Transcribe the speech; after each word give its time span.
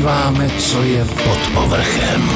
podíváme, 0.00 0.48
co 0.48 0.82
je 0.82 1.04
pod 1.04 1.38
povrchem. 1.54 2.30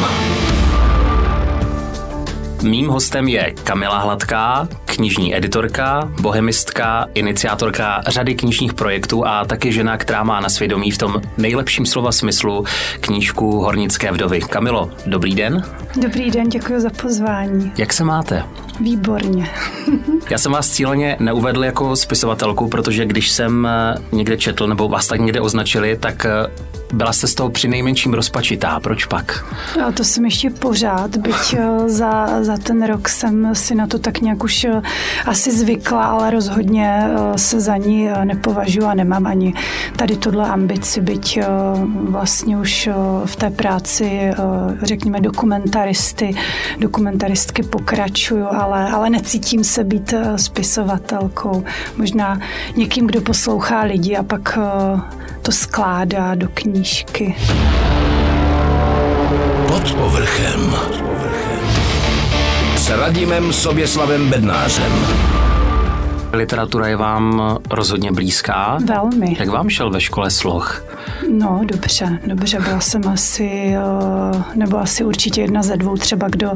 Mým 2.63 2.89
hostem 2.89 3.29
je 3.29 3.55
Kamila 3.65 3.99
Hladká, 3.99 4.69
knižní 4.85 5.37
editorka, 5.37 6.11
bohemistka, 6.21 7.07
iniciátorka 7.15 8.03
řady 8.07 8.35
knižních 8.35 8.75
projektů 8.75 9.27
a 9.27 9.45
taky 9.45 9.73
žena, 9.73 9.97
která 9.97 10.25
má 10.25 10.41
na 10.41 10.49
svědomí 10.49 10.91
v 10.91 10.99
tom 10.99 11.23
nejlepším 11.37 11.87
slova 11.87 12.13
smyslu 12.13 12.65
knížku 13.01 13.61
Hornické 13.61 14.13
vdovy. 14.13 14.41
Kamilo, 14.41 14.91
dobrý 15.07 15.35
den. 15.35 15.63
Dobrý 15.97 16.31
den, 16.31 16.49
děkuji 16.49 16.81
za 16.81 16.91
pozvání. 16.91 17.73
Jak 17.79 17.93
se 17.93 18.05
máte? 18.05 18.45
Výborně. 18.81 19.51
Já 20.31 20.39
jsem 20.39 20.53
vás 20.53 20.71
cíleně 20.71 21.17
neuvedl 21.21 21.65
jako 21.65 21.97
spisovatelku, 21.97 22.69
protože 22.69 23.07
když 23.07 23.31
jsem 23.31 23.69
někde 24.13 24.37
četl 24.37 24.67
nebo 24.67 24.89
vás 24.89 25.07
tak 25.07 25.21
někde 25.21 25.41
označili, 25.41 25.97
tak 25.97 26.27
byla 26.95 27.13
jste 27.13 27.27
z 27.27 27.35
toho 27.35 27.51
při 27.51 27.69
nejmenším 27.69 28.15
rozpačitá. 28.15 28.81
Proč 28.81 29.05
pak? 29.05 29.45
No, 29.79 29.93
to 29.93 30.05
jsem 30.05 30.25
ještě 30.25 30.51
pořád, 30.51 31.17
byť 31.17 31.55
eh, 31.59 31.89
za, 31.89 32.45
za 32.45 32.57
ten 32.57 32.87
rok 32.87 33.09
jsem 33.09 33.55
si 33.55 33.75
na 33.75 33.87
to 33.87 33.99
tak 33.99 34.21
nějak 34.21 34.45
už 34.45 34.65
eh, 34.65 34.83
asi 35.27 35.53
zvykla, 35.53 36.05
ale 36.05 36.31
rozhodně 36.31 37.05
eh, 37.05 37.39
se 37.39 37.61
za 37.61 37.77
ní 37.77 38.09
nepovažuji 38.25 38.85
a 38.85 38.95
nemám 38.95 39.27
ani 39.27 39.55
tady 39.97 40.17
tuhle 40.17 40.49
ambici, 40.49 41.01
byť 41.01 41.39
vlastně 42.09 42.57
už 42.57 42.89
v 43.25 43.37
té 43.37 43.51
práci, 43.51 44.31
řekněme, 44.83 45.21
dokumentaristy, 45.21 46.35
dokumentaristky 46.79 47.63
pokračuju, 47.63 48.47
ale, 48.51 48.91
ale 48.91 49.11
necítím 49.11 49.65
se 49.65 49.85
být 49.85 50.15
spisovatelkou. 50.37 51.65
Možná 51.97 52.41
někým, 52.77 53.07
kdo 53.07 53.21
poslouchá 53.21 53.81
lidi 53.83 54.17
a 54.17 54.23
pak 54.23 54.59
to 55.43 55.53
skládá 55.53 56.35
do 56.35 56.49
knížky. 56.85 57.35
Pod 59.69 59.93
povrchem. 59.93 60.77
S 62.77 62.91
Radimem 62.91 63.53
Soběslavem 63.53 64.31
Bednářem. 64.31 64.93
Literatura 66.35 66.87
je 66.89 66.97
vám 66.97 67.59
rozhodně 67.71 68.13
blízká. 68.13 68.79
Velmi. 68.85 69.37
Jak 69.39 69.49
vám 69.49 69.69
šel 69.69 69.91
ve 69.91 70.01
škole 70.01 70.31
sloh? 70.31 70.85
No, 71.31 71.61
dobře, 71.65 72.19
dobře, 72.27 72.61
byla 72.61 72.81
jsem 72.81 73.09
asi, 73.09 73.75
eh, 73.77 74.43
nebo 74.55 74.79
asi 74.79 75.05
určitě 75.05 75.41
jedna 75.41 75.63
ze 75.63 75.77
dvou 75.77 75.97
třeba, 75.97 76.29
kdo, 76.29 76.53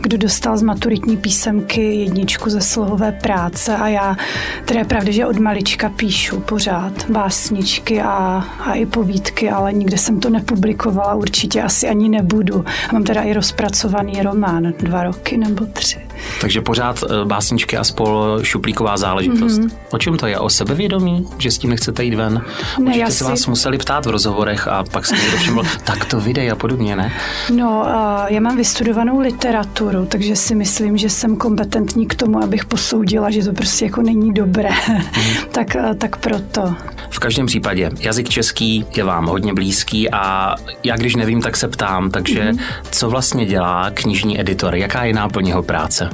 kdo 0.00 0.18
dostal 0.18 0.56
z 0.56 0.62
maturitní 0.62 1.16
písemky 1.16 1.94
jedničku 1.94 2.50
ze 2.50 2.60
slohové 2.60 3.12
práce 3.12 3.76
a 3.76 3.88
já, 3.88 4.16
teda 4.64 4.80
je 4.80 4.86
pravda, 4.86 5.12
že 5.12 5.26
od 5.26 5.38
malička 5.38 5.88
píšu 5.88 6.40
pořád 6.40 7.10
básničky 7.10 8.00
a, 8.02 8.44
a 8.60 8.72
i 8.74 8.86
povídky, 8.86 9.50
ale 9.50 9.72
nikde 9.72 9.98
jsem 9.98 10.20
to 10.20 10.30
nepublikovala, 10.30 11.14
určitě 11.14 11.62
asi 11.62 11.88
ani 11.88 12.08
nebudu. 12.08 12.64
A 12.88 12.92
mám 12.92 13.04
teda 13.04 13.22
i 13.22 13.32
rozpracovaný 13.32 14.22
román, 14.22 14.72
dva 14.78 15.02
roky 15.02 15.36
nebo 15.36 15.66
tři. 15.66 16.07
Takže 16.40 16.60
pořád 16.60 17.02
eh, 17.02 17.24
básničky 17.24 17.76
a 17.76 17.84
spol 17.84 18.38
šuplíková 18.42 18.96
záležitost. 18.96 19.58
Mm-hmm. 19.58 19.70
O 19.90 19.98
čem 19.98 20.16
to 20.16 20.26
je? 20.26 20.38
O 20.38 20.48
sebevědomí? 20.48 21.28
Že 21.38 21.50
s 21.50 21.58
tím 21.58 21.70
nechcete 21.70 22.04
jít 22.04 22.14
ven? 22.14 22.42
Ne, 22.78 22.90
Určitě 22.90 23.10
si... 23.10 23.24
vás 23.24 23.46
museli 23.46 23.78
ptát 23.78 24.06
v 24.06 24.10
rozhovorech 24.10 24.68
a 24.68 24.84
pak 24.84 25.06
se 25.06 25.16
někdo 25.16 25.36
všiml, 25.36 25.62
tak 25.84 26.04
to 26.04 26.20
vydej 26.20 26.50
a 26.50 26.56
podobně, 26.56 26.96
ne? 26.96 27.12
No, 27.54 27.86
já 28.28 28.40
mám 28.40 28.56
vystudovanou 28.56 29.20
literaturu, 29.20 30.06
takže 30.06 30.36
si 30.36 30.54
myslím, 30.54 30.96
že 30.96 31.10
jsem 31.10 31.36
kompetentní 31.36 32.06
k 32.06 32.14
tomu, 32.14 32.42
abych 32.42 32.64
posoudila, 32.64 33.30
že 33.30 33.44
to 33.44 33.52
prostě 33.52 33.84
jako 33.84 34.02
není 34.02 34.32
dobré. 34.32 34.68
Mm-hmm. 34.68 35.46
tak, 35.52 35.76
uh, 35.80 35.94
tak 35.94 36.16
proto. 36.16 36.74
V 37.10 37.18
každém 37.18 37.46
případě 37.46 37.90
jazyk 38.00 38.28
český 38.28 38.86
je 38.96 39.04
vám 39.04 39.26
hodně 39.26 39.54
blízký 39.54 40.10
a 40.10 40.54
já 40.84 40.96
když 40.96 41.16
nevím, 41.16 41.42
tak 41.42 41.56
se 41.56 41.68
ptám, 41.68 42.10
takže 42.10 42.50
mm-hmm. 42.50 42.60
co 42.90 43.10
vlastně 43.10 43.46
dělá 43.46 43.90
knižní 43.90 44.40
editor? 44.40 44.74
Jaká 44.74 45.04
je 45.04 45.14
náplň 45.14 45.48
jeho 45.48 45.62
práce? 45.62 46.07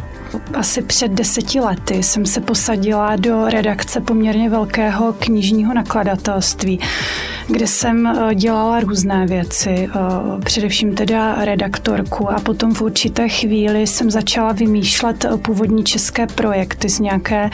Asi 0.54 0.82
před 0.82 1.10
deseti 1.10 1.60
lety 1.60 2.02
jsem 2.02 2.26
se 2.26 2.40
posadila 2.40 3.16
do 3.16 3.48
redakce 3.48 4.00
poměrně 4.00 4.50
velkého 4.50 5.12
knižního 5.12 5.74
nakladatelství, 5.74 6.80
kde 7.46 7.66
jsem 7.66 8.06
eh, 8.06 8.34
dělala 8.34 8.80
různé 8.80 9.26
věci, 9.26 9.88
eh, 9.88 9.90
především 10.44 10.94
teda 10.94 11.44
redaktorku 11.44 12.30
a 12.30 12.40
potom 12.40 12.74
v 12.74 12.82
určité 12.82 13.28
chvíli 13.28 13.86
jsem 13.86 14.10
začala 14.10 14.52
vymýšlet 14.52 15.24
eh, 15.24 15.36
původní 15.36 15.84
české 15.84 16.26
projekty 16.26 16.88
z 16.88 17.00
nějaké 17.00 17.50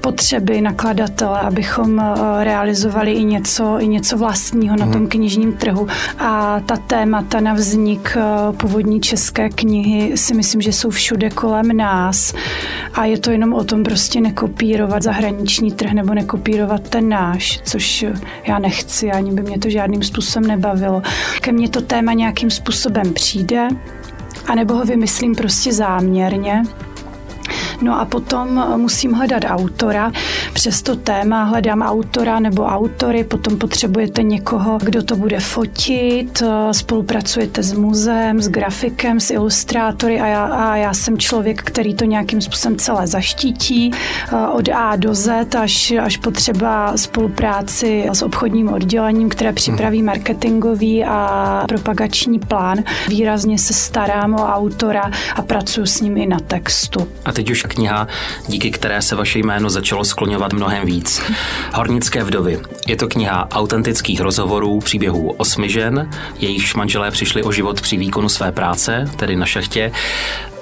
potřeby 0.00 0.60
nakladatele, 0.60 1.40
abychom 1.40 2.14
realizovali 2.40 3.12
i 3.12 3.24
něco, 3.24 3.76
i 3.80 3.88
něco 3.88 4.16
vlastního 4.16 4.76
na 4.76 4.86
tom 4.86 5.00
mhm. 5.00 5.08
knižním 5.08 5.52
trhu. 5.52 5.88
A 6.18 6.60
ta 6.66 6.76
témata 6.76 7.40
na 7.40 7.54
vznik 7.54 8.16
původní 8.56 9.00
české 9.00 9.48
knihy 9.48 10.16
si 10.16 10.34
myslím, 10.34 10.60
že 10.60 10.72
jsou 10.72 10.90
všude 10.90 11.30
kolem 11.30 11.76
nás 11.76 12.00
nás 12.10 12.34
a 12.94 13.04
je 13.04 13.18
to 13.18 13.30
jenom 13.30 13.54
o 13.54 13.64
tom 13.64 13.82
prostě 13.82 14.20
nekopírovat 14.20 15.02
zahraniční 15.02 15.72
trh 15.72 15.92
nebo 15.92 16.14
nekopírovat 16.14 16.88
ten 16.88 17.08
náš, 17.08 17.60
což 17.64 18.04
já 18.46 18.58
nechci, 18.58 19.10
ani 19.10 19.29
by 19.34 19.42
mě 19.42 19.58
to 19.58 19.70
žádným 19.70 20.02
způsobem 20.02 20.48
nebavilo. 20.48 21.02
Ke 21.40 21.52
mně 21.52 21.68
to 21.68 21.80
téma 21.80 22.12
nějakým 22.12 22.50
způsobem 22.50 23.12
přijde, 23.12 23.68
anebo 24.46 24.74
ho 24.74 24.84
vymyslím 24.84 25.34
prostě 25.34 25.72
záměrně 25.72 26.62
No 27.82 28.00
a 28.00 28.04
potom 28.04 28.64
musím 28.76 29.12
hledat 29.12 29.42
autora. 29.46 30.12
Přes 30.52 30.82
to 30.82 30.96
téma 30.96 31.44
hledám 31.44 31.82
autora 31.82 32.40
nebo 32.40 32.64
autory, 32.64 33.24
potom 33.24 33.58
potřebujete 33.58 34.22
někoho, 34.22 34.78
kdo 34.82 35.02
to 35.02 35.16
bude 35.16 35.40
fotit, 35.40 36.42
spolupracujete 36.72 37.62
s 37.62 37.72
muzeem, 37.72 38.42
s 38.42 38.48
grafikem, 38.48 39.20
s 39.20 39.30
ilustrátory 39.30 40.20
a 40.20 40.26
já, 40.26 40.44
a 40.44 40.76
já 40.76 40.94
jsem 40.94 41.18
člověk, 41.18 41.62
který 41.62 41.94
to 41.94 42.04
nějakým 42.04 42.40
způsobem 42.40 42.78
celé 42.78 43.06
zaštítí 43.06 43.90
od 44.52 44.68
A 44.68 44.96
do 44.96 45.14
Z 45.14 45.54
až, 45.54 45.90
až 45.90 46.16
potřeba 46.16 46.96
spolupráci 46.96 48.08
s 48.12 48.22
obchodním 48.22 48.68
oddělením, 48.72 49.28
které 49.28 49.52
připraví 49.52 50.02
marketingový 50.02 51.04
a 51.04 51.64
propagační 51.68 52.38
plán. 52.38 52.78
Výrazně 53.08 53.58
se 53.58 53.72
starám 53.72 54.34
o 54.34 54.46
autora 54.46 55.10
a 55.36 55.42
pracuji 55.42 55.86
s 55.86 56.00
ním 56.00 56.16
i 56.16 56.26
na 56.26 56.40
textu. 56.40 57.08
A 57.24 57.32
teď 57.32 57.50
už 57.50 57.64
kniha, 57.74 58.08
díky 58.48 58.70
které 58.70 59.02
se 59.02 59.16
vaše 59.16 59.38
jméno 59.38 59.70
začalo 59.70 60.04
skloňovat 60.04 60.52
mnohem 60.52 60.86
víc. 60.86 61.22
Hornické 61.74 62.24
vdovy. 62.24 62.60
Je 62.86 62.96
to 62.96 63.08
kniha 63.08 63.48
autentických 63.50 64.20
rozhovorů, 64.20 64.78
příběhů 64.78 65.30
osmi 65.30 65.70
žen, 65.70 66.10
jejichž 66.38 66.74
manželé 66.74 67.10
přišli 67.10 67.42
o 67.42 67.52
život 67.52 67.80
při 67.80 67.96
výkonu 67.96 68.28
své 68.28 68.52
práce, 68.52 69.10
tedy 69.16 69.36
na 69.36 69.46
šachtě. 69.46 69.92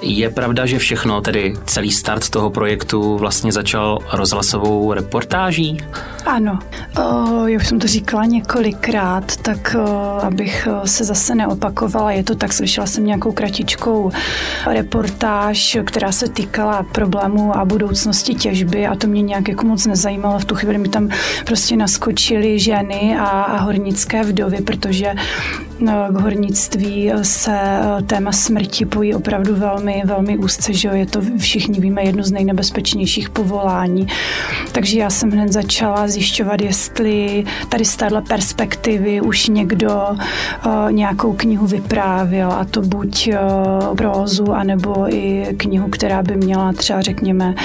Je 0.01 0.29
pravda, 0.29 0.65
že 0.65 0.79
všechno, 0.79 1.21
tedy 1.21 1.53
celý 1.65 1.91
start 1.91 2.29
toho 2.29 2.49
projektu 2.49 3.17
vlastně 3.17 3.51
začal 3.51 3.99
rozhlasovou 4.13 4.93
reportáží? 4.93 5.77
Ano, 6.25 6.59
o, 6.97 7.47
já 7.47 7.57
už 7.57 7.67
jsem 7.67 7.79
to 7.79 7.87
říkala 7.87 8.25
několikrát, 8.25 9.37
tak 9.37 9.75
o, 9.79 9.89
abych 10.23 10.67
se 10.85 11.03
zase 11.03 11.35
neopakovala, 11.35 12.11
je 12.11 12.23
to 12.23 12.35
tak, 12.35 12.53
slyšela 12.53 12.87
jsem 12.87 13.05
nějakou 13.05 13.31
kratičkou 13.31 14.11
reportáž, 14.67 15.77
která 15.85 16.11
se 16.11 16.29
týkala 16.29 16.83
problémů 16.83 17.57
a 17.57 17.65
budoucnosti 17.65 18.33
těžby 18.33 18.87
a 18.87 18.95
to 18.95 19.07
mě 19.07 19.21
nějak 19.21 19.47
jako 19.47 19.65
moc 19.65 19.85
nezajímalo. 19.85 20.39
V 20.39 20.45
tu 20.45 20.55
chvíli 20.55 20.77
mi 20.77 20.89
tam 20.89 21.09
prostě 21.45 21.75
naskočily 21.77 22.59
ženy 22.59 23.17
a, 23.19 23.25
a 23.25 23.57
hornické 23.61 24.23
vdovy, 24.23 24.57
protože 24.61 25.13
no, 25.79 25.93
k 26.09 26.21
hornictví 26.21 27.11
se 27.21 27.59
téma 28.07 28.31
smrti 28.31 28.85
pojí 28.85 29.15
opravdu 29.15 29.55
velmi, 29.55 29.88
velmi 30.05 30.37
úzce, 30.37 30.73
že 30.73 30.87
je 30.87 31.05
to 31.05 31.21
všichni 31.37 31.79
víme 31.79 32.03
jedno 32.03 32.23
z 32.23 32.31
nejnebezpečnějších 32.31 33.29
povolání. 33.29 34.07
Takže 34.71 34.99
já 34.99 35.09
jsem 35.09 35.31
hned 35.31 35.51
začala 35.51 36.07
zjišťovat, 36.07 36.61
jestli 36.61 37.43
tady 37.69 37.85
z 37.85 37.95
téhle 37.95 38.21
perspektivy 38.21 39.21
už 39.21 39.47
někdo 39.47 40.07
uh, 40.15 40.91
nějakou 40.91 41.33
knihu 41.33 41.67
vyprávěl 41.67 42.51
a 42.51 42.65
to 42.65 42.81
buď 42.81 43.29
uh, 43.29 43.97
prózu, 43.97 44.51
anebo 44.51 45.15
i 45.15 45.47
knihu, 45.57 45.89
která 45.89 46.23
by 46.23 46.35
měla 46.35 46.73
třeba 46.73 47.01
řekněme 47.01 47.55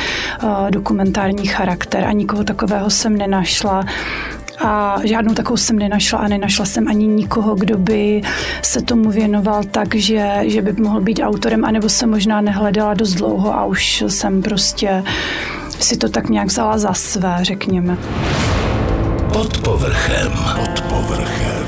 uh, 0.43 0.70
dokumentární 0.70 1.47
charakter 1.47 2.05
a 2.05 2.12
nikoho 2.12 2.44
takového 2.44 2.91
jsem 2.91 3.19
nenašla 3.19 3.85
a 4.64 4.99
žádnou 5.05 5.34
takovou 5.34 5.56
jsem 5.56 5.78
nenašla 5.78 6.19
a 6.19 6.28
nenašla 6.28 6.64
jsem 6.64 6.88
ani 6.88 7.06
nikoho, 7.06 7.55
kdo 7.55 7.78
by 7.78 8.22
se 8.62 8.82
tomu 8.82 9.11
věnoval 9.11 9.64
tak, 9.64 9.94
že, 9.94 10.40
že 10.43 10.62
by 10.62 10.72
mohl 10.72 11.00
být 11.00 11.20
autorem, 11.22 11.64
anebo 11.64 11.88
jsem 11.88 12.11
možná 12.11 12.40
nehledala 12.40 12.94
dost 12.94 13.14
dlouho 13.14 13.55
a 13.55 13.64
už 13.64 14.05
jsem 14.06 14.43
prostě 14.43 15.05
si 15.81 15.96
to 15.96 16.08
tak 16.08 16.28
nějak 16.28 16.49
vzala 16.49 16.78
za 16.78 16.94
své, 16.94 17.38
řekněme. 17.43 17.96
Pod 19.32 19.58
povrchem. 19.58 20.32
Pod 20.55 20.81
povrchem. 20.81 21.64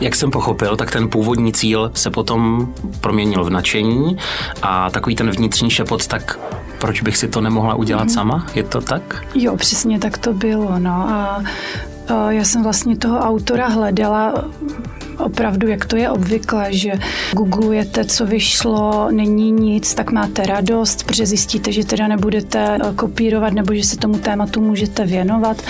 Jak 0.00 0.14
jsem 0.14 0.30
pochopil, 0.30 0.76
tak 0.76 0.90
ten 0.90 1.08
původní 1.08 1.52
cíl 1.52 1.90
se 1.94 2.10
potom 2.10 2.68
proměnil 3.00 3.44
v 3.44 3.50
nadšení 3.50 4.16
a 4.62 4.90
takový 4.90 5.16
ten 5.16 5.30
vnitřní 5.30 5.70
šepot, 5.70 6.06
tak 6.06 6.38
proč 6.82 7.02
bych 7.02 7.16
si 7.16 7.28
to 7.28 7.40
nemohla 7.40 7.74
udělat 7.74 8.02
mm. 8.02 8.08
sama? 8.08 8.46
Je 8.54 8.62
to 8.62 8.80
tak? 8.80 9.24
Jo, 9.34 9.56
přesně 9.56 9.98
tak 9.98 10.18
to 10.18 10.32
bylo. 10.32 10.78
No. 10.78 10.90
A 10.90 11.42
Já 12.30 12.44
jsem 12.44 12.62
vlastně 12.62 12.96
toho 12.96 13.18
autora 13.18 13.68
hledala 13.68 14.44
opravdu, 15.22 15.68
jak 15.68 15.84
to 15.84 15.96
je 15.96 16.10
obvykle, 16.10 16.72
že 16.72 16.92
googlujete, 17.32 18.04
co 18.04 18.26
vyšlo, 18.26 19.08
není 19.10 19.50
nic, 19.50 19.94
tak 19.94 20.12
máte 20.12 20.46
radost, 20.46 21.04
protože 21.06 21.26
zjistíte, 21.26 21.72
že 21.72 21.86
teda 21.86 22.08
nebudete 22.08 22.78
eh, 22.82 22.94
kopírovat 22.96 23.52
nebo 23.52 23.74
že 23.74 23.84
se 23.84 23.96
tomu 23.96 24.18
tématu 24.18 24.60
můžete 24.60 25.06
věnovat. 25.06 25.62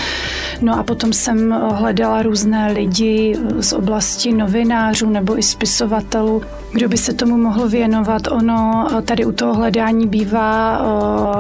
No 0.61 0.79
a 0.79 0.83
potom 0.83 1.13
jsem 1.13 1.51
hledala 1.73 2.23
různé 2.23 2.73
lidi 2.73 3.37
z 3.61 3.73
oblasti 3.73 4.33
novinářů 4.33 5.11
nebo 5.11 5.39
i 5.39 5.43
spisovatelů, 5.43 6.43
kdo 6.73 6.89
by 6.89 6.97
se 6.97 7.13
tomu 7.13 7.37
mohl 7.37 7.69
věnovat. 7.69 8.23
Ono 8.31 8.89
eh, 8.99 9.03
tady 9.03 9.25
u 9.25 9.33
toho 9.33 9.55
hledání 9.55 10.07
bývá 10.07 10.81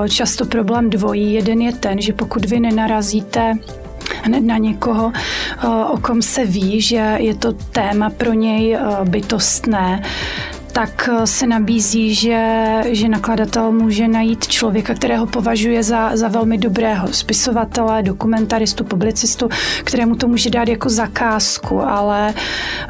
eh, 0.04 0.08
často 0.08 0.44
problém 0.44 0.90
dvojí. 0.90 1.34
Jeden 1.34 1.60
je 1.60 1.72
ten, 1.72 2.00
že 2.00 2.12
pokud 2.12 2.44
vy 2.44 2.60
nenarazíte 2.60 3.54
hned 4.22 4.44
na 4.44 4.56
někoho, 4.56 5.12
eh, 5.14 5.66
o 5.66 5.98
kom 5.98 6.22
se 6.22 6.44
ví, 6.44 6.80
že 6.80 7.16
je 7.18 7.34
to 7.34 7.52
téma 7.52 8.10
pro 8.10 8.32
něj 8.32 8.74
eh, 8.74 8.80
bytostné, 9.04 10.02
tak 10.72 11.08
eh, 11.12 11.26
se 11.26 11.46
nabízí, 11.46 12.14
že, 12.14 12.60
že 12.86 13.08
nakladatel 13.08 13.72
může 13.72 14.08
najít 14.08 14.46
člověka, 14.46 14.94
kterého 14.94 15.26
považuje 15.26 15.82
za, 15.82 16.16
za 16.16 16.28
velmi 16.28 16.58
dobrého 16.58 17.12
spisovatele, 17.12 18.02
dokumentaristu, 18.02 18.84
publicistu, 18.84 19.48
kterému 19.84 20.16
to 20.16 20.28
může 20.28 20.50
dát 20.50 20.68
jako 20.68 20.88
zakázku, 20.88 21.82
ale 21.82 22.34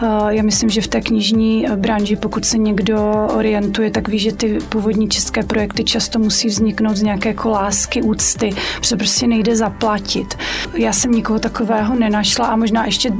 uh, 0.02 0.28
já 0.28 0.42
myslím, 0.42 0.70
že 0.70 0.80
v 0.80 0.86
té 0.86 1.00
knižní 1.00 1.66
branži, 1.76 2.16
pokud 2.16 2.44
se 2.44 2.58
někdo 2.58 3.28
orientuje, 3.34 3.90
tak 3.90 4.08
ví, 4.08 4.18
že 4.18 4.32
ty 4.32 4.58
původní 4.68 5.08
české 5.08 5.42
projekty 5.42 5.84
často 5.84 6.18
musí 6.18 6.48
vzniknout 6.48 6.96
z 6.96 7.02
nějaké 7.02 7.28
jako 7.28 7.48
lásky, 7.50 8.02
úcty, 8.02 8.50
protože 8.76 8.96
prostě 8.96 9.26
nejde 9.26 9.56
zaplatit. 9.56 10.34
Já 10.74 10.92
jsem 10.92 11.12
nikoho 11.12 11.38
takového 11.38 11.94
nenašla 11.94 12.46
a 12.46 12.56
možná 12.56 12.86
ještě 12.86 13.10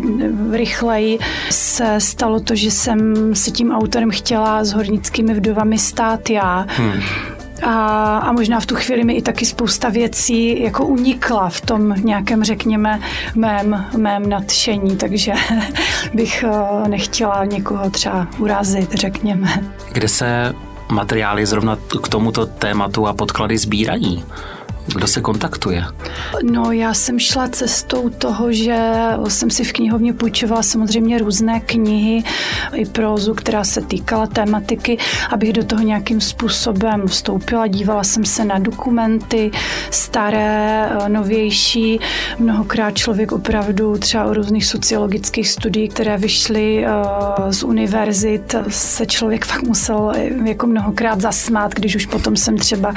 rychleji 0.50 1.19
se 1.50 1.94
stalo 1.99 2.41
to, 2.41 2.55
že 2.55 2.70
jsem 2.70 3.14
se 3.35 3.50
tím 3.50 3.73
autorem 3.73 4.11
chtěla 4.11 4.51
s 4.60 4.72
hornickými 4.72 5.34
vdovami 5.34 5.78
stát 5.78 6.31
já. 6.31 6.66
Hmm. 6.69 7.00
A, 7.62 8.19
a 8.19 8.32
možná 8.32 8.60
v 8.60 8.66
tu 8.66 8.75
chvíli 8.75 9.04
mi 9.04 9.12
i 9.12 9.22
taky 9.22 9.46
spousta 9.46 9.88
věcí 9.88 10.62
jako 10.62 10.87
unikla 10.87 11.49
v 11.49 11.60
tom 11.60 11.94
nějakém, 12.04 12.44
řekněme, 12.44 13.00
mém, 13.34 13.87
mém 13.96 14.28
nadšení, 14.28 14.96
takže 14.96 15.32
bych 16.14 16.44
eh, 16.44 16.88
nechtěla 16.88 17.44
někoho 17.44 17.90
třeba 17.90 18.26
urazit, 18.38 18.93
řekněme. 18.93 19.49
Kde 19.93 20.08
se 20.08 20.54
materiály 20.90 21.46
zrovna 21.46 21.78
k 22.02 22.08
tomuto 22.08 22.46
tématu 22.46 23.06
a 23.06 23.12
podklady 23.12 23.58
sbírají? 23.58 24.25
Kdo 24.87 25.06
se 25.06 25.20
kontaktuje? 25.20 25.84
No, 26.43 26.73
já 26.73 26.94
jsem 26.94 27.19
šla 27.19 27.49
cestou 27.49 28.11
toho, 28.11 28.52
že 28.52 28.93
jsem 29.29 29.50
si 29.50 29.64
v 29.64 29.73
knihovně 29.73 30.12
půjčovala 30.12 30.62
samozřejmě 30.62 31.19
různé 31.19 31.61
knihy 31.61 32.23
i 32.75 32.87
prózu, 32.87 33.34
která 33.34 33.64
se 33.64 33.81
týkala 33.81 34.26
tématiky, 34.26 34.99
abych 35.31 35.52
do 35.52 35.64
toho 35.64 35.82
nějakým 35.82 36.20
způsobem 36.20 37.06
vstoupila. 37.06 37.67
Dívala 37.67 38.05
jsem 38.05 38.25
se 38.25 38.44
na 38.44 38.58
dokumenty, 38.58 39.50
staré, 39.90 40.88
novější. 41.08 42.00
Mnohokrát 42.38 42.96
člověk 42.96 43.32
opravdu 43.32 43.99
třeba 43.99 44.25
o 44.25 44.35
různých 44.35 44.67
sociologických 44.67 45.49
studií, 45.49 45.88
které 45.88 46.17
vyšly 46.17 46.87
eh, 46.87 46.93
z 47.52 47.62
univerzit, 47.62 48.55
se 48.69 49.06
člověk 49.06 49.44
fakt 49.44 49.62
musel 49.62 50.12
jako 50.44 50.67
mnohokrát 50.67 51.20
zasmát, 51.20 51.75
když 51.75 51.96
už 51.96 52.06
potom 52.06 52.37
jsem 52.37 52.58
třeba 52.58 52.94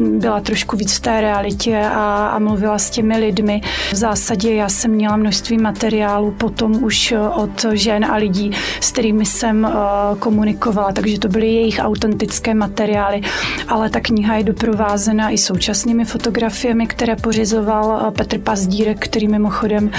byla 0.00 0.40
trošku 0.40 0.76
víc 0.76 0.96
v 0.96 1.00
té 1.00 1.19
realitě 1.20 1.78
a, 1.78 2.26
a 2.26 2.38
mluvila 2.38 2.78
s 2.78 2.90
těmi 2.90 3.18
lidmi. 3.18 3.60
V 3.90 3.94
zásadě 3.94 4.54
já 4.54 4.68
jsem 4.68 4.90
měla 4.90 5.16
množství 5.16 5.58
materiálů 5.58 6.30
potom 6.30 6.84
už 6.84 7.14
od 7.34 7.66
žen 7.72 8.04
a 8.04 8.16
lidí, 8.16 8.50
s 8.80 8.92
kterými 8.92 9.26
jsem 9.26 9.64
uh, 9.64 10.18
komunikovala, 10.18 10.92
takže 10.92 11.18
to 11.18 11.28
byly 11.28 11.46
jejich 11.46 11.78
autentické 11.82 12.54
materiály, 12.54 13.20
ale 13.68 13.90
ta 13.90 14.00
kniha 14.00 14.36
je 14.36 14.44
doprovázena 14.44 15.30
i 15.30 15.38
současnými 15.38 16.04
fotografiemi, 16.04 16.86
které 16.86 17.16
pořizoval 17.16 17.86
uh, 17.86 18.10
Petr 18.10 18.38
Pazdírek, 18.38 18.98
který 18.98 19.28
mimochodem 19.28 19.90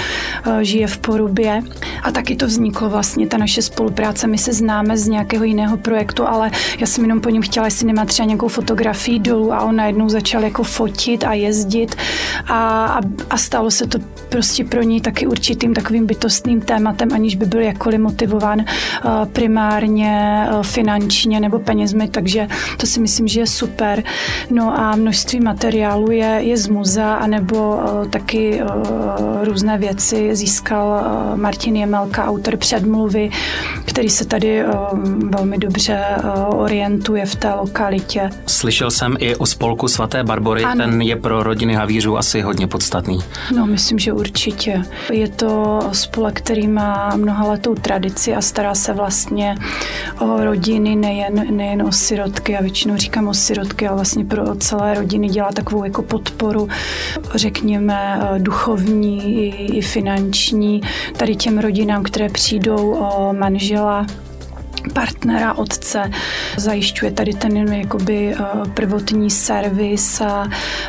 žije 0.60 0.86
v 0.86 0.98
Porubě. 0.98 1.62
A 2.02 2.10
taky 2.12 2.36
to 2.36 2.46
vzniklo 2.46 2.88
vlastně, 2.88 3.26
ta 3.26 3.36
naše 3.38 3.62
spolupráce. 3.62 4.26
My 4.26 4.38
se 4.38 4.52
známe 4.52 4.96
z 4.96 5.08
nějakého 5.08 5.44
jiného 5.44 5.76
projektu, 5.76 6.28
ale 6.28 6.50
já 6.78 6.86
jsem 6.86 7.04
jenom 7.04 7.20
po 7.20 7.28
něm 7.28 7.42
chtěla, 7.42 7.66
jestli 7.66 7.86
nemá 7.86 8.04
třeba 8.04 8.26
nějakou 8.26 8.48
fotografii 8.48 9.18
dolů 9.18 9.52
a 9.52 9.62
on 9.62 9.76
najednou 9.76 10.08
začal 10.08 10.44
jako 10.44 10.62
fotit 10.62 11.11
fotit 11.12 11.24
a 11.24 11.32
jezdit 11.32 11.96
a, 12.48 12.86
a, 12.86 13.00
a 13.30 13.36
stalo 13.36 13.70
se 13.70 13.86
to 13.86 13.98
prostě 14.28 14.64
pro 14.64 14.82
něj 14.82 15.00
taky 15.00 15.26
určitým 15.26 15.74
takovým 15.74 16.06
bytostným 16.06 16.60
tématem, 16.60 17.08
aniž 17.12 17.36
by 17.36 17.46
byl 17.46 17.60
jakkoliv 17.60 18.00
motivován 18.00 18.60
uh, 18.60 19.24
primárně 19.32 20.46
uh, 20.50 20.62
finančně 20.62 21.40
nebo 21.40 21.58
penězmi, 21.58 22.08
takže 22.08 22.48
to 22.76 22.86
si 22.86 23.00
myslím, 23.00 23.28
že 23.28 23.40
je 23.40 23.46
super. 23.46 24.02
No 24.50 24.78
a 24.78 24.96
množství 24.96 25.40
materiálu 25.40 26.10
je, 26.10 26.38
je 26.40 26.56
z 26.56 26.68
muzea, 26.68 27.14
anebo 27.14 27.76
uh, 27.76 28.08
taky 28.08 28.60
různé 29.42 29.78
věci 29.78 30.36
získal 30.36 31.04
Martin 31.36 31.76
Jemelka, 31.76 32.24
autor 32.24 32.56
předmluvy, 32.56 33.30
který 33.84 34.10
se 34.10 34.24
tady 34.24 34.64
velmi 35.30 35.58
dobře 35.58 36.04
orientuje 36.48 37.26
v 37.26 37.36
té 37.36 37.52
lokalitě. 37.54 38.30
Slyšel 38.46 38.90
jsem 38.90 39.16
i 39.18 39.36
o 39.36 39.46
spolku 39.46 39.88
svaté 39.88 40.24
Barbory, 40.24 40.64
ano. 40.64 40.84
ten 40.84 41.01
je 41.02 41.16
pro 41.16 41.42
rodiny 41.42 41.74
havířů 41.74 42.18
asi 42.18 42.40
hodně 42.40 42.66
podstatný. 42.66 43.18
No, 43.56 43.66
myslím, 43.66 43.98
že 43.98 44.12
určitě. 44.12 44.82
Je 45.12 45.28
to 45.28 45.80
spolek, 45.92 46.38
který 46.38 46.68
má 46.68 47.12
mnohaletou 47.16 47.74
tradici 47.74 48.34
a 48.34 48.40
stará 48.40 48.74
se 48.74 48.92
vlastně 48.92 49.54
o 50.18 50.44
rodiny, 50.44 50.96
nejen, 50.96 51.56
nejen 51.56 51.82
o 51.82 51.92
sirotky. 51.92 52.52
Já 52.52 52.60
většinou 52.60 52.96
říkám 52.96 53.28
o 53.28 53.34
sirotky, 53.34 53.88
ale 53.88 53.96
vlastně 53.96 54.24
pro 54.24 54.54
celé 54.54 54.94
rodiny 54.94 55.28
dělá 55.28 55.52
takovou 55.52 55.84
jako 55.84 56.02
podporu, 56.02 56.68
řekněme, 57.34 58.20
duchovní 58.38 59.24
i, 59.24 59.78
i 59.78 59.80
finanční, 59.80 60.80
tady 61.16 61.36
těm 61.36 61.58
rodinám, 61.58 62.02
které 62.02 62.28
přijdou 62.28 62.94
o 62.94 63.32
manžela, 63.32 64.06
partnera, 64.92 65.54
otce, 65.54 66.10
zajišťuje 66.56 67.12
tady 67.12 67.32
ten 67.32 67.72
jakoby 67.72 68.34
eh, 68.34 68.44
prvotní 68.74 69.30
servis 69.30 70.20
a 70.20 70.48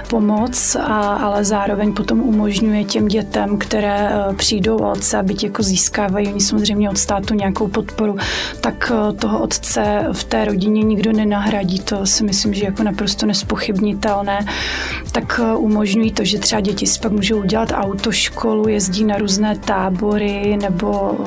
pomoc, 0.10 0.76
a, 0.76 1.14
ale 1.14 1.46
zároveň 1.46 1.94
potom 1.94 2.22
umožňuje 2.22 2.84
těm 2.84 3.08
dětem, 3.08 3.58
které 3.58 4.10
eh, 4.10 4.34
přijdou 4.36 4.78
o 4.78 4.92
otce, 4.92 5.18
aby 5.18 5.36
jako 5.44 5.64
získávají 5.64 6.28
oni 6.28 6.42
samozřejmě 6.42 6.90
od 6.90 6.98
státu 6.98 7.34
nějakou 7.34 7.68
podporu, 7.68 8.18
tak 8.62 8.92
eh, 8.92 9.14
toho 9.14 9.40
otce 9.40 10.06
v 10.12 10.24
té 10.24 10.46
rodině 10.46 10.84
nikdo 10.84 11.12
nenahradí. 11.12 11.80
To 11.80 12.06
si 12.06 12.24
myslím, 12.24 12.54
že 12.54 12.66
jako 12.66 12.84
naprosto 12.84 13.26
nespochybnitelné. 13.26 14.46
Tak 15.12 15.40
umožňují 15.58 16.12
to, 16.12 16.24
že 16.24 16.40
třeba 16.40 16.62
děti 16.62 16.88
si 16.88 17.00
pak 17.00 17.12
můžou 17.12 17.40
udělat 17.40 17.72
autoškolu, 17.76 18.68
jezdí 18.68 19.04
na 19.04 19.18
různé 19.18 19.56
tábory 19.56 20.58
nebo 20.62 21.18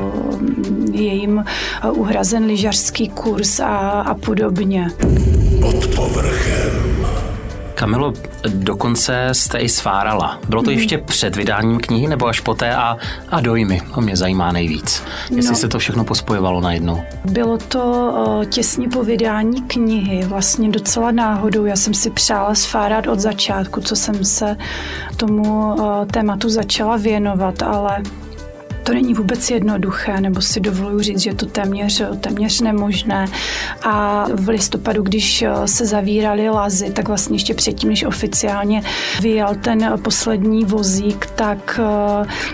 je 0.93 1.15
jim 1.15 1.45
uhrazen 1.93 2.47
lyžařský 2.57 3.09
kurz 3.09 3.61
a, 3.61 3.67
a 4.01 4.15
podobně. 4.15 4.91
Pod 5.61 5.87
povrchem. 5.87 7.07
Kamilo, 7.75 8.13
dokonce 8.49 9.29
jste 9.33 9.59
i 9.59 9.69
svárala. 9.69 10.39
Bylo 10.49 10.63
to 10.63 10.71
hmm. 10.71 10.79
ještě 10.79 10.99
před 10.99 11.37
vydáním 11.37 11.81
knihy 11.81 12.09
nebo 12.09 12.27
až 12.27 12.41
poté 12.41 12.75
a, 12.77 12.97
a 13.29 13.41
dojmy? 13.41 13.83
To 13.95 14.01
mě 14.01 14.17
zajímá 14.17 14.53
nejvíc. 14.53 15.03
Jestli 15.31 15.51
no, 15.53 15.57
se 15.57 15.69
to 15.69 15.79
všechno 15.79 16.05
pospojovalo 16.05 16.61
najednou. 16.61 17.03
Bylo 17.25 17.59
to 17.59 18.15
uh, 18.29 18.45
těsně 18.45 18.89
po 18.89 19.05
vydání 19.05 19.63
knihy, 19.63 20.25
vlastně 20.25 20.69
docela 20.69 21.11
náhodou. 21.11 21.65
Já 21.65 21.77
jsem 21.77 21.95
si 21.95 22.11
přála 22.11 22.55
svárat 22.55 23.07
od 23.07 23.21
začátku, 23.21 23.81
co 23.81 23.97
jsem 23.97 24.25
se 24.25 24.57
tomu 25.17 25.75
uh, 25.75 26.05
tématu 26.13 26.49
začala 26.49 26.97
věnovat, 26.97 27.63
ale 27.63 28.03
to 28.87 28.93
není 28.93 29.15
vůbec 29.15 29.51
jednoduché, 29.51 30.21
nebo 30.21 30.41
si 30.41 30.61
dovoluji 30.61 31.05
říct, 31.05 31.21
že 31.21 31.31
je 31.31 31.35
to 31.35 31.47
téměř, 31.47 32.03
téměř 32.21 32.61
nemožné. 32.61 33.27
A 33.83 34.27
v 34.35 34.49
listopadu, 34.49 35.03
když 35.03 35.45
se 35.65 35.87
zavíraly 35.87 36.49
lazy, 36.49 36.91
tak 36.91 37.09
vlastně 37.09 37.35
ještě 37.35 37.55
předtím, 37.55 37.89
než 37.89 38.05
oficiálně 38.05 38.83
vyjel 39.21 39.55
ten 39.61 39.99
poslední 40.03 40.65
vozík, 40.65 41.27
tak, 41.27 41.81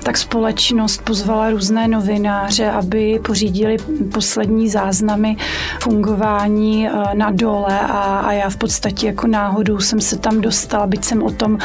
tak 0.03 0.19
společnost 0.19 1.03
pozvala 1.05 1.51
různé 1.51 1.89
novináře, 1.89 2.71
aby 2.71 3.21
pořídili 3.27 3.77
poslední 4.12 4.69
záznamy 4.69 5.37
fungování 5.83 6.89
na 7.15 7.31
dole 7.31 7.81
a, 7.81 8.19
a 8.19 8.33
já 8.33 8.51
v 8.51 8.57
podstatě 8.57 9.07
jako 9.07 9.27
náhodou 9.27 9.81
jsem 9.81 10.01
se 10.01 10.19
tam 10.19 10.41
dostala, 10.41 10.87
byť 10.87 11.05
jsem 11.05 11.23
o 11.23 11.31
tom 11.31 11.59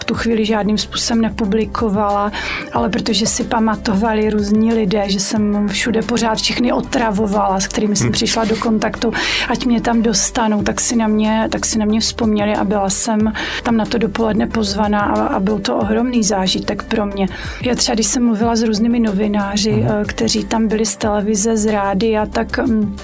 v 0.00 0.04
tu 0.04 0.14
chvíli 0.14 0.44
žádným 0.44 0.78
způsobem 0.78 1.20
nepublikovala, 1.20 2.32
ale 2.72 2.88
protože 2.88 3.26
si 3.26 3.44
pamatovala, 3.44 4.09
ozývali 4.10 4.30
různí 4.30 4.74
lidé, 4.74 5.04
že 5.06 5.20
jsem 5.20 5.68
všude 5.68 6.02
pořád 6.02 6.38
všechny 6.38 6.72
otravovala, 6.72 7.60
s 7.60 7.66
kterými 7.66 7.96
jsem 7.96 8.12
přišla 8.12 8.44
do 8.44 8.56
kontaktu, 8.56 9.12
ať 9.48 9.66
mě 9.66 9.80
tam 9.80 10.02
dostanou, 10.02 10.62
tak 10.62 10.80
si 10.80 10.96
na 10.96 11.06
mě, 11.06 11.48
tak 11.50 11.66
si 11.66 11.78
na 11.78 11.84
mě 11.84 12.00
vzpomněli 12.00 12.54
a 12.54 12.64
byla 12.64 12.90
jsem 12.90 13.32
tam 13.62 13.76
na 13.76 13.84
to 13.84 13.98
dopoledne 13.98 14.46
pozvaná 14.46 15.00
a, 15.00 15.26
a 15.26 15.40
byl 15.40 15.58
to 15.58 15.76
ohromný 15.76 16.24
zážitek 16.24 16.82
pro 16.82 17.06
mě. 17.06 17.28
Já 17.62 17.74
třeba, 17.74 17.94
když 17.94 18.06
jsem 18.06 18.24
mluvila 18.24 18.56
s 18.56 18.62
různými 18.62 19.00
novináři, 19.00 19.72
mm. 19.72 19.88
kteří 20.06 20.44
tam 20.44 20.68
byli 20.68 20.86
z 20.86 20.96
televize, 20.96 21.56
z 21.56 21.66
rádia, 21.72 22.26
tak 22.26 22.58
mm, 22.58 22.96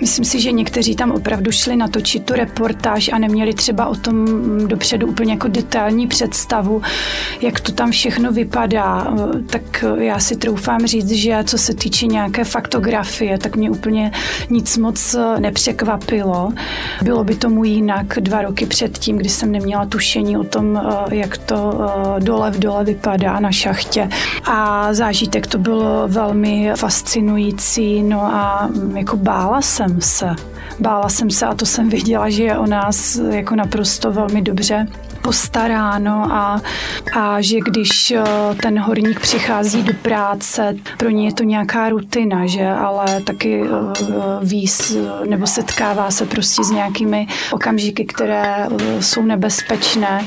Myslím 0.00 0.24
si, 0.24 0.40
že 0.40 0.52
někteří 0.52 0.96
tam 0.96 1.10
opravdu 1.10 1.52
šli 1.52 1.76
natočit 1.76 2.24
tu 2.24 2.34
reportáž 2.34 3.10
a 3.12 3.18
neměli 3.18 3.54
třeba 3.54 3.86
o 3.86 3.94
tom 3.94 4.26
dopředu 4.68 5.06
úplně 5.06 5.32
jako 5.32 5.48
detailní 5.48 6.06
představu, 6.06 6.82
jak 7.40 7.60
to 7.60 7.72
tam 7.72 7.90
všechno 7.90 8.32
vypadá. 8.32 9.14
Tak 9.50 9.84
já 9.98 10.18
si 10.18 10.36
troufám 10.36 10.86
říct, 10.86 11.10
že 11.10 11.38
co 11.44 11.58
se 11.58 11.74
týče 11.74 12.06
nějaké 12.06 12.44
faktografie, 12.44 13.38
tak 13.38 13.56
mě 13.56 13.70
úplně 13.70 14.12
nic 14.50 14.78
moc 14.78 15.16
nepřekvapilo. 15.38 16.52
Bylo 17.02 17.24
by 17.24 17.34
tomu 17.34 17.64
jinak 17.64 18.06
dva 18.20 18.42
roky 18.42 18.66
předtím, 18.66 19.16
kdy 19.16 19.28
jsem 19.28 19.52
neměla 19.52 19.86
tušení 19.86 20.36
o 20.36 20.44
tom, 20.44 20.82
jak 21.10 21.38
to 21.38 21.80
dole 22.18 22.50
v 22.50 22.58
dole 22.58 22.84
vypadá 22.84 23.40
na 23.40 23.52
šachtě. 23.52 24.08
A 24.44 24.88
zážitek 24.94 25.46
to 25.46 25.58
bylo 25.58 26.08
velmi 26.08 26.72
fascinující, 26.76 28.02
no 28.02 28.22
a 28.22 28.68
jako 28.94 29.16
bála 29.16 29.62
jsem 29.88 30.00
se. 30.00 30.36
Bála 30.80 31.08
jsem 31.08 31.30
se 31.30 31.46
a 31.46 31.54
to 31.54 31.66
jsem 31.66 31.88
viděla, 31.88 32.30
že 32.30 32.42
je 32.42 32.58
o 32.58 32.66
nás 32.66 33.20
jako 33.30 33.54
naprosto 33.54 34.12
velmi 34.12 34.42
dobře 34.42 34.86
postaráno 35.22 36.32
a, 36.32 36.60
a 37.12 37.40
že 37.40 37.58
když 37.60 38.10
eh, 38.10 38.24
ten 38.62 38.78
horník 38.78 39.20
přichází 39.20 39.82
do 39.82 39.92
práce, 39.94 40.76
pro 40.96 41.10
ně 41.10 41.26
je 41.26 41.34
to 41.34 41.42
nějaká 41.42 41.88
rutina, 41.88 42.46
že, 42.46 42.68
ale 42.68 43.20
taky 43.20 43.62
eh, 43.62 43.68
ví 44.42 44.66
nebo 45.28 45.46
setkává 45.46 46.10
se 46.10 46.26
prostě 46.26 46.64
s 46.64 46.70
nějakými 46.70 47.26
okamžiky, 47.50 48.04
které 48.04 48.66
eh, 48.66 49.02
jsou 49.02 49.22
nebezpečné, 49.22 50.24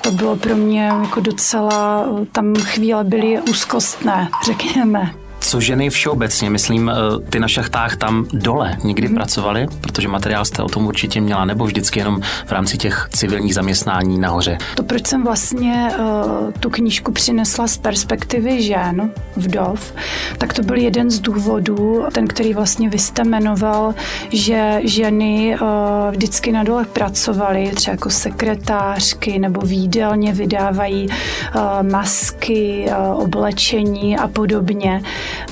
to 0.00 0.10
bylo 0.10 0.36
pro 0.36 0.56
mě 0.56 0.84
jako 0.84 1.20
docela, 1.20 2.08
tam 2.32 2.54
chvíle 2.54 3.04
byly 3.04 3.40
úzkostné, 3.50 4.28
řekněme. 4.44 5.14
Co 5.40 5.60
ženy 5.60 5.90
všeobecně, 5.90 6.50
myslím, 6.50 6.88
eh, 6.88 6.94
ty 7.30 7.40
na 7.40 7.48
šachtách 7.48 7.96
tam 7.96 8.26
dole 8.32 8.76
někdy 8.84 9.06
hmm. 9.06 9.16
pracovaly, 9.16 9.66
protože 9.80 10.08
materiál 10.08 10.44
jste 10.44 10.62
o 10.62 10.68
tom 10.68 10.86
určitě 10.86 11.20
měla, 11.20 11.44
nebo 11.44 11.64
vždycky 11.64 11.98
jenom 11.98 12.20
v 12.46 12.52
rámci 12.52 12.78
těch 12.78 13.08
civilních 13.12 13.54
zaměstnání 13.54 14.18
nahoře? 14.18 14.58
To, 14.74 14.82
proč 14.82 15.06
jsem 15.06 15.24
vlastně 15.24 15.90
uh, 15.98 16.50
tu 16.60 16.70
knížku 16.70 17.12
přinesla 17.12 17.66
z 17.66 17.76
perspektivy 17.76 18.62
žen, 18.62 19.10
vdov, 19.36 19.94
tak 20.38 20.52
to 20.52 20.62
byl 20.62 20.76
jeden 20.76 21.10
z 21.10 21.20
důvodů, 21.20 22.04
ten, 22.12 22.26
který 22.26 22.54
vlastně 22.54 22.88
vy 22.88 22.98
jste 22.98 23.24
jmenoval, 23.24 23.94
že 24.32 24.80
ženy 24.84 25.58
uh, 25.60 25.68
vždycky 26.10 26.52
na 26.52 26.64
dole 26.64 26.84
pracovaly, 26.84 27.70
třeba 27.74 27.92
jako 27.92 28.10
sekretářky 28.10 29.38
nebo 29.38 29.60
výdelně 29.60 30.32
vydávají 30.32 31.08
uh, 31.08 31.62
masky, 31.90 32.86
uh, 32.88 33.22
oblečení 33.22 34.18
a 34.18 34.28
podobně 34.28 35.02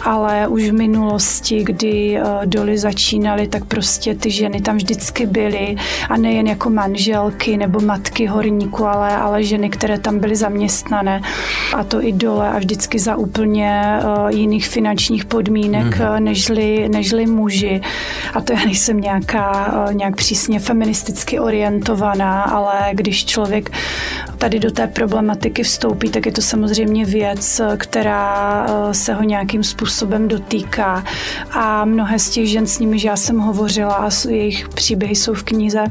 ale 0.05 0.49
už 0.49 0.63
v 0.63 0.73
minulosti, 0.73 1.65
kdy 1.65 2.19
eh, 2.19 2.23
doly 2.47 2.79
začínaly, 2.79 3.49
tak 3.49 3.65
prostě 3.65 4.15
ty 4.15 4.31
ženy 4.31 4.61
tam 4.61 4.77
vždycky 4.77 5.27
byly 5.27 5.77
a 6.09 6.17
nejen 6.17 6.47
jako 6.47 6.71
manželky 6.71 7.57
nebo 7.57 7.81
matky 7.81 8.27
horníků, 8.27 8.87
ale, 8.87 9.17
ale 9.17 9.45
ženy, 9.45 9.71
které 9.71 9.99
tam 9.99 10.19
byly 10.19 10.37
zaměstnané 10.37 11.23
a 11.75 11.85
to 11.85 12.05
i 12.05 12.13
dole 12.13 12.51
a 12.51 12.59
vždycky 12.59 12.99
za 12.99 13.17
úplně 13.17 13.99
eh, 13.99 14.35
jiných 14.35 14.69
finančních 14.69 15.25
podmínek 15.25 15.87
mm-hmm. 15.87 16.21
nežli, 16.21 16.89
nežli 16.89 17.27
muži. 17.27 17.81
A 18.35 18.41
to 18.41 18.53
já 18.53 18.65
nejsem 18.65 19.01
nějaká, 19.01 19.89
nějak 19.93 20.17
přísně 20.17 20.61
feministicky 20.61 21.41
orientovaná, 21.41 22.43
ale 22.43 22.75
když 22.93 23.25
člověk 23.25 23.71
tady 24.39 24.61
do 24.61 24.71
té 24.71 24.87
problematiky 24.87 25.63
vstoupí, 25.63 26.11
tak 26.11 26.27
je 26.27 26.33
to 26.33 26.43
samozřejmě 26.43 27.05
věc, 27.05 27.61
která 27.77 28.67
se 28.93 29.15
ho 29.15 29.23
nějakým 29.23 29.63
způsobem 29.69 30.29
dotýká. 30.29 31.05
A 31.51 31.85
mnohé 31.85 32.19
z 32.19 32.31
těch 32.31 32.51
žen, 32.51 32.67
s 32.67 32.79
nimi 32.79 32.99
já 33.05 33.17
jsem 33.17 33.39
hovořila 33.39 33.95
a 33.95 34.11
jejich 34.29 34.69
příběhy 34.69 35.15
jsou 35.15 35.35
v 35.35 35.43
knize 35.43 35.85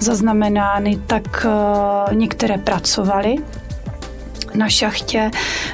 zaznamenány, 0.00 1.00
tak 1.06 1.46
eh, 1.48 2.14
některé 2.14 2.58
pracovaly 2.58 3.36
na 4.58 4.68
šachtě. 4.68 5.30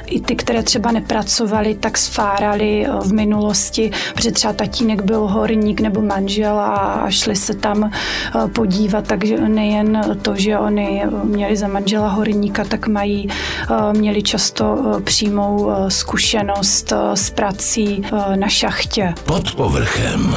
I 0.07 0.21
ty, 0.21 0.37
které 0.37 0.62
třeba 0.62 0.93
nepracovali, 0.93 1.75
tak 1.75 1.99
sfárali 1.99 2.87
eh, 2.87 2.91
v 3.00 3.12
minulosti, 3.12 3.91
protože 4.14 4.31
třeba 4.33 4.53
tatínek 4.53 5.03
byl 5.03 5.21
horník 5.21 5.81
nebo 5.81 6.03
manžel 6.03 6.59
a 6.61 7.07
šli 7.09 7.37
se 7.37 7.55
tam 7.55 7.91
eh, 7.91 8.49
podívat, 8.49 9.07
takže 9.07 9.37
nejen 9.49 10.19
to, 10.23 10.37
že 10.37 10.59
oni 10.59 11.03
měli 11.25 11.57
za 11.57 11.69
manžela 11.69 12.09
horníka, 12.09 12.64
tak 12.64 12.87
mají, 12.88 13.29
eh, 13.31 13.93
měli 13.93 14.23
často 14.23 15.00
přímou 15.05 15.71
zkušenost 15.88 16.93
s 17.14 17.31
prací 17.31 18.03
na 18.35 18.49
šachtě. 18.49 19.14
Pod 19.25 19.55
povrchem. 19.55 20.35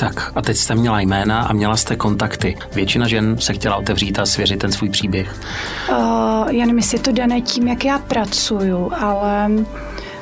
Tak 0.00 0.32
a 0.34 0.42
teď 0.42 0.56
jste 0.56 0.74
měla 0.74 1.00
jména 1.00 1.42
a 1.42 1.52
měla 1.52 1.76
jste 1.76 1.96
kontakty. 1.96 2.56
Většina 2.74 3.08
žen 3.08 3.36
se 3.38 3.52
chtěla 3.52 3.76
otevřít 3.76 4.18
a 4.18 4.26
svěřit 4.26 4.58
ten 4.60 4.72
svůj 4.72 4.90
příběh. 4.90 5.40
Uh, 5.90 5.96
já 6.50 6.60
nevím, 6.60 6.78
jestli 6.78 6.98
je 6.98 7.02
to 7.02 7.12
dané 7.12 7.40
tím, 7.40 7.68
jak 7.68 7.84
já 7.84 7.98
pracuju, 7.98 8.92
ale 9.00 9.50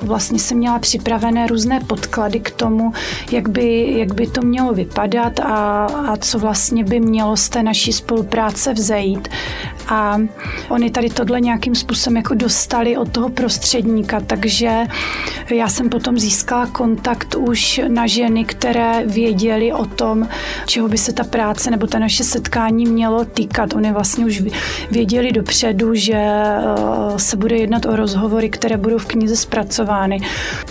Vlastně 0.03 0.39
jsem 0.39 0.59
měla 0.59 0.79
připravené 0.79 1.47
různé 1.47 1.81
podklady 1.81 2.41
k 2.41 2.51
tomu, 2.51 2.93
jak 3.33 3.49
by, 3.49 3.95
jak 3.97 4.15
by 4.15 4.27
to 4.27 4.43
mělo 4.43 4.73
vypadat 4.73 5.41
a, 5.41 5.85
a 5.85 6.17
co 6.17 6.39
vlastně 6.39 6.85
by 6.85 7.01
mělo 7.01 7.37
z 7.37 7.49
té 7.49 7.63
naší 7.63 7.93
spolupráce 7.93 8.73
vzejít. 8.75 9.29
A 9.89 10.19
oni 10.69 10.91
tady 10.91 11.11
tohle 11.11 11.41
nějakým 11.41 11.75
způsobem 11.75 12.17
jako 12.17 12.35
dostali 12.35 12.97
od 12.97 13.13
toho 13.13 13.29
prostředníka, 13.29 14.21
takže 14.21 14.87
já 15.51 15.69
jsem 15.69 15.89
potom 15.89 16.19
získala 16.19 16.67
kontakt 16.67 17.35
už 17.35 17.81
na 17.89 18.07
ženy, 18.07 18.45
které 18.45 19.03
věděli 19.07 19.73
o 19.73 19.85
tom, 19.85 20.29
čeho 20.67 20.89
by 20.89 20.99
se 20.99 21.13
ta 21.13 21.25
práce 21.25 21.71
nebo 21.71 21.87
ta 21.87 21.99
naše 21.99 22.25
setkání 22.25 22.87
mělo 22.87 23.25
týkat. 23.25 23.75
Oni 23.75 23.93
vlastně 23.93 24.27
už 24.27 24.43
věděli 24.91 25.33
dopředu, 25.33 25.95
že 25.95 26.15
eh, 26.15 26.63
se 27.17 27.37
bude 27.37 27.57
jednat 27.57 27.87
o 27.87 27.97
rozhovory, 27.97 28.51
které 28.51 28.77
budou 28.77 28.99
v 28.99 29.07
knize 29.07 29.37
zpracovány. 29.37 29.88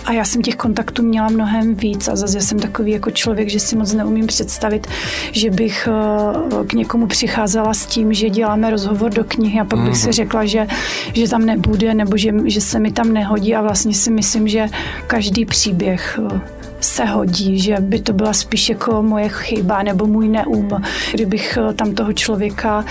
A 0.04 0.12
já 0.12 0.24
jsem 0.24 0.42
těch 0.42 0.56
kontaktů 0.56 1.02
měla 1.02 1.28
mnohem 1.28 1.74
víc 1.74 2.08
a 2.08 2.16
zase 2.16 2.40
jsem 2.40 2.58
takový 2.58 2.90
jako 2.90 3.10
člověk, 3.10 3.48
že 3.48 3.60
si 3.60 3.76
moc 3.76 3.92
neumím 3.92 4.26
představit, 4.26 4.86
že 5.32 5.50
bych 5.50 5.88
eh, 5.90 6.64
k 6.66 6.72
někomu 6.72 7.06
přicházela 7.06 7.74
s 7.74 7.86
tím, 7.86 8.12
že 8.12 8.30
děláme 8.30 8.70
rozhovor 8.70 9.10
do 9.10 9.24
knihy 9.24 9.60
a 9.60 9.64
pak 9.64 9.78
bych 9.78 9.96
si 9.96 10.06
mhm. 10.06 10.12
řekla, 10.12 10.44
že, 10.44 10.66
že 11.12 11.28
tam 11.28 11.46
nebude 11.46 11.94
nebo 11.94 12.16
že, 12.16 12.32
že 12.44 12.60
se 12.60 12.78
mi 12.78 12.92
tam 12.92 13.12
nehodí 13.12 13.54
a 13.54 13.62
vlastně 13.62 13.94
si 13.94 14.10
myslím, 14.10 14.48
že 14.48 14.66
každý 15.06 15.44
příběh 15.44 16.20
eh, 16.34 16.57
se 16.80 17.04
hodí, 17.04 17.60
že 17.60 17.76
by 17.80 18.00
to 18.00 18.12
byla 18.12 18.32
spíš 18.32 18.68
jako 18.68 19.02
moje 19.02 19.28
chyba 19.28 19.82
nebo 19.82 20.06
můj 20.06 20.28
neum, 20.28 20.68
kdybych 21.12 21.58
eh, 21.60 21.74
tam 21.74 21.94
toho 21.94 22.12
člověka 22.12 22.84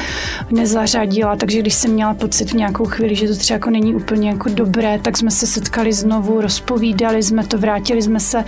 nezařadila. 0.52 1.36
Takže 1.36 1.60
když 1.60 1.74
jsem 1.74 1.92
měla 1.92 2.14
pocit 2.14 2.52
v 2.52 2.54
nějakou 2.54 2.86
chvíli, 2.86 3.16
že 3.16 3.28
to 3.28 3.36
třeba 3.36 3.56
jako 3.56 3.70
není 3.70 3.96
úplně 3.96 4.30
jako 4.30 4.50
dobré, 4.50 5.00
tak 5.00 5.18
jsme 5.18 5.32
se 5.32 5.48
setkali 5.48 5.94
znovu, 5.94 6.42
rozpovídali 6.42 7.24
jsme 7.24 7.48
to, 7.48 7.58
vrátili 7.58 8.02
jsme 8.02 8.20
se 8.20 8.44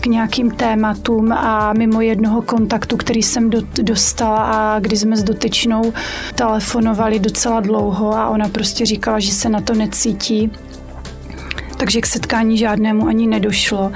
k 0.00 0.06
nějakým 0.06 0.50
tématům 0.50 1.32
a 1.32 1.72
mimo 1.72 2.00
jednoho 2.00 2.42
kontaktu, 2.42 2.96
který 2.96 3.22
jsem 3.22 3.50
do, 3.50 3.60
dostala 3.82 4.38
a 4.38 4.78
kdy 4.80 4.96
jsme 4.96 5.16
s 5.16 5.22
dotečnou 5.22 5.92
telefonovali 6.34 7.18
docela 7.18 7.60
dlouho 7.60 8.16
a 8.16 8.28
ona 8.28 8.48
prostě 8.48 8.86
říkala, 8.86 9.18
že 9.18 9.32
se 9.32 9.48
na 9.48 9.60
to 9.60 9.74
necítí, 9.74 10.50
takže 11.78 12.00
k 12.00 12.06
setkání 12.06 12.58
žádnému 12.58 13.08
ani 13.08 13.26
nedošlo. 13.26 13.92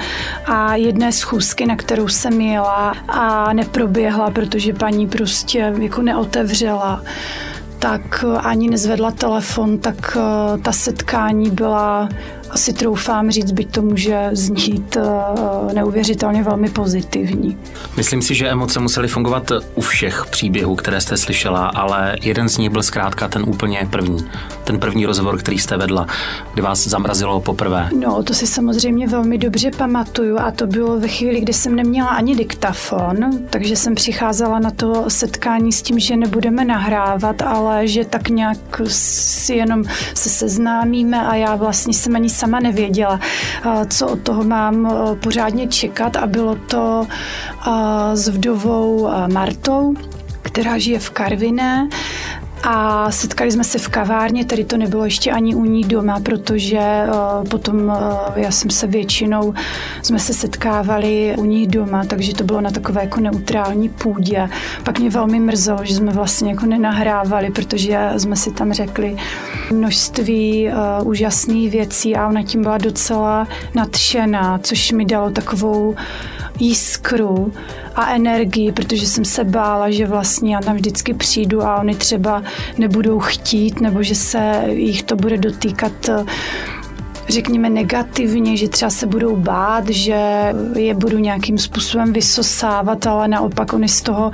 A 0.46 0.76
jedné 0.76 1.12
schůzky, 1.12 1.66
na 1.66 1.76
kterou 1.76 2.08
jsem 2.08 2.40
jela 2.40 2.94
a 3.08 3.52
neproběhla, 3.52 4.30
protože 4.30 4.72
paní 4.72 5.06
prostě 5.06 5.74
jako 5.80 6.02
neotevřela, 6.02 7.02
tak 7.78 8.24
ani 8.40 8.70
nezvedla 8.70 9.10
telefon, 9.10 9.78
tak 9.78 10.16
eh, 10.16 10.58
ta 10.58 10.72
setkání 10.72 11.50
byla 11.50 12.08
si 12.54 12.72
troufám 12.72 13.30
říct, 13.30 13.52
byť 13.52 13.70
to 13.70 13.82
může 13.82 14.30
znít 14.32 14.96
uh, 14.96 15.72
neuvěřitelně 15.72 16.42
velmi 16.42 16.70
pozitivní. 16.70 17.56
Myslím 17.96 18.22
si, 18.22 18.34
že 18.34 18.48
emoce 18.48 18.80
musely 18.80 19.08
fungovat 19.08 19.52
u 19.74 19.80
všech 19.80 20.26
příběhů, 20.30 20.76
které 20.76 21.00
jste 21.00 21.16
slyšela, 21.16 21.66
ale 21.66 22.16
jeden 22.22 22.48
z 22.48 22.58
nich 22.58 22.70
byl 22.70 22.82
zkrátka 22.82 23.28
ten 23.28 23.42
úplně 23.46 23.88
první. 23.90 24.26
Ten 24.64 24.78
první 24.78 25.06
rozhovor, 25.06 25.38
který 25.38 25.58
jste 25.58 25.76
vedla, 25.76 26.06
kdy 26.52 26.62
vás 26.62 26.86
zamrazilo 26.86 27.40
poprvé. 27.40 27.88
No, 27.98 28.22
to 28.22 28.34
si 28.34 28.46
samozřejmě 28.46 29.08
velmi 29.08 29.38
dobře 29.38 29.70
pamatuju 29.70 30.38
a 30.38 30.50
to 30.50 30.66
bylo 30.66 31.00
ve 31.00 31.08
chvíli, 31.08 31.40
kdy 31.40 31.52
jsem 31.52 31.76
neměla 31.76 32.08
ani 32.08 32.36
diktafon, 32.36 33.16
takže 33.50 33.76
jsem 33.76 33.94
přicházela 33.94 34.58
na 34.58 34.70
to 34.70 35.04
setkání 35.08 35.72
s 35.72 35.82
tím, 35.82 35.98
že 35.98 36.16
nebudeme 36.16 36.64
nahrávat, 36.64 37.42
ale 37.42 37.88
že 37.88 38.04
tak 38.04 38.28
nějak 38.28 38.58
si 38.88 39.54
jenom 39.54 39.84
se 40.14 40.28
seznámíme 40.28 41.26
a 41.26 41.34
já 41.34 41.56
vlastně 41.56 41.94
jsem 41.94 42.16
ani 42.16 42.30
sama 42.42 42.60
nevěděla, 42.60 43.20
co 43.88 44.06
od 44.06 44.22
toho 44.22 44.44
mám 44.44 44.94
pořádně 45.22 45.68
čekat. 45.68 46.16
A 46.16 46.26
bylo 46.26 46.54
to 46.54 47.06
s 48.14 48.28
vdovou 48.28 49.10
Martou, 49.32 49.94
která 50.42 50.78
žije 50.78 50.98
v 50.98 51.10
Karviné 51.10 51.88
a 52.62 53.10
setkali 53.10 53.50
jsme 53.52 53.64
se 53.64 53.78
v 53.78 53.88
kavárně, 53.88 54.44
tady 54.44 54.64
to 54.64 54.76
nebylo 54.76 55.04
ještě 55.04 55.30
ani 55.30 55.54
u 55.54 55.64
ní 55.64 55.84
doma, 55.84 56.20
protože 56.20 56.80
uh, 57.06 57.48
potom 57.48 57.84
uh, 57.84 57.94
já 58.36 58.50
jsem 58.50 58.70
se 58.70 58.86
většinou, 58.86 59.54
jsme 60.02 60.18
se 60.18 60.34
setkávali 60.34 61.34
u 61.38 61.44
ní 61.44 61.66
doma, 61.66 62.04
takže 62.04 62.34
to 62.34 62.44
bylo 62.44 62.60
na 62.60 62.70
takové 62.70 63.00
jako 63.00 63.20
neutrální 63.20 63.88
půdě. 63.88 64.48
Pak 64.84 64.98
mě 64.98 65.10
velmi 65.10 65.40
mrzelo, 65.40 65.78
že 65.82 65.94
jsme 65.94 66.12
vlastně 66.12 66.50
jako 66.50 66.66
nenahrávali, 66.66 67.50
protože 67.50 68.10
jsme 68.16 68.36
si 68.36 68.50
tam 68.50 68.72
řekli 68.72 69.16
množství 69.70 70.68
uh, 70.68 71.08
úžasných 71.08 71.70
věcí 71.70 72.16
a 72.16 72.28
ona 72.28 72.42
tím 72.42 72.62
byla 72.62 72.78
docela 72.78 73.48
nadšená, 73.74 74.58
což 74.58 74.92
mi 74.92 75.04
dalo 75.04 75.30
takovou 75.30 75.94
jiskru 76.58 77.52
a 77.94 78.14
energii, 78.14 78.72
protože 78.72 79.06
jsem 79.06 79.24
se 79.24 79.44
bála, 79.44 79.90
že 79.90 80.06
vlastně 80.06 80.54
já 80.54 80.60
tam 80.60 80.76
vždycky 80.76 81.14
přijdu 81.14 81.62
a 81.62 81.76
oni 81.76 81.94
třeba 81.94 82.42
nebudou 82.78 83.18
chtít, 83.18 83.80
nebo 83.80 84.02
že 84.02 84.14
se 84.14 84.62
jich 84.68 85.02
to 85.02 85.16
bude 85.16 85.38
dotýkat 85.38 86.10
řekněme, 87.28 87.70
negativně, 87.70 88.56
že 88.56 88.68
třeba 88.68 88.90
se 88.90 89.06
budou 89.06 89.36
bát, 89.36 89.88
že 89.88 90.52
je 90.76 90.94
budu 90.94 91.18
nějakým 91.18 91.58
způsobem 91.58 92.12
vysosávat, 92.12 93.06
ale 93.06 93.28
naopak 93.28 93.72
oni 93.72 93.88
z 93.88 94.02
toho 94.02 94.30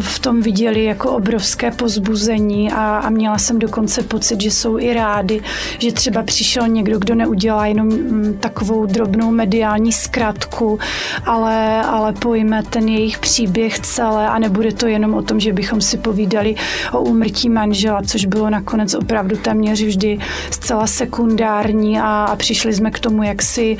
v 0.00 0.18
tom 0.18 0.42
viděli 0.42 0.84
jako 0.84 1.10
obrovské 1.10 1.70
pozbuzení 1.70 2.72
a, 2.72 2.96
a 2.96 3.10
měla 3.10 3.38
jsem 3.38 3.58
dokonce 3.58 4.02
pocit, 4.02 4.40
že 4.40 4.50
jsou 4.50 4.78
i 4.78 4.94
rádi, 4.94 5.42
že 5.78 5.92
třeba 5.92 6.22
přišel 6.22 6.68
někdo, 6.68 6.98
kdo 6.98 7.14
neudělá 7.14 7.66
jenom 7.66 7.86
mm, 7.88 8.36
takovou 8.40 8.86
drobnou 8.86 9.30
mediální 9.30 9.92
zkratku, 9.92 10.78
ale, 11.26 11.82
ale 11.82 12.12
pojme 12.12 12.62
ten 12.62 12.88
jejich 12.88 13.18
příběh 13.18 13.78
celé 13.78 14.28
a 14.28 14.38
nebude 14.38 14.72
to 14.72 14.86
jenom 14.86 15.14
o 15.14 15.22
tom, 15.22 15.40
že 15.40 15.52
bychom 15.52 15.80
si 15.80 15.98
povídali 15.98 16.54
o 16.92 17.00
úmrtí 17.00 17.48
manžela, 17.48 18.02
což 18.02 18.24
bylo 18.24 18.50
nakonec 18.50 18.94
opravdu 18.94 19.36
téměř 19.36 19.82
vždy 19.82 20.18
zcela 20.50 20.86
sekundární 20.86 22.00
a 22.00 22.21
a 22.24 22.36
přišli 22.36 22.72
jsme 22.72 22.90
k 22.90 22.98
tomu 22.98 23.22
jaksi 23.22 23.76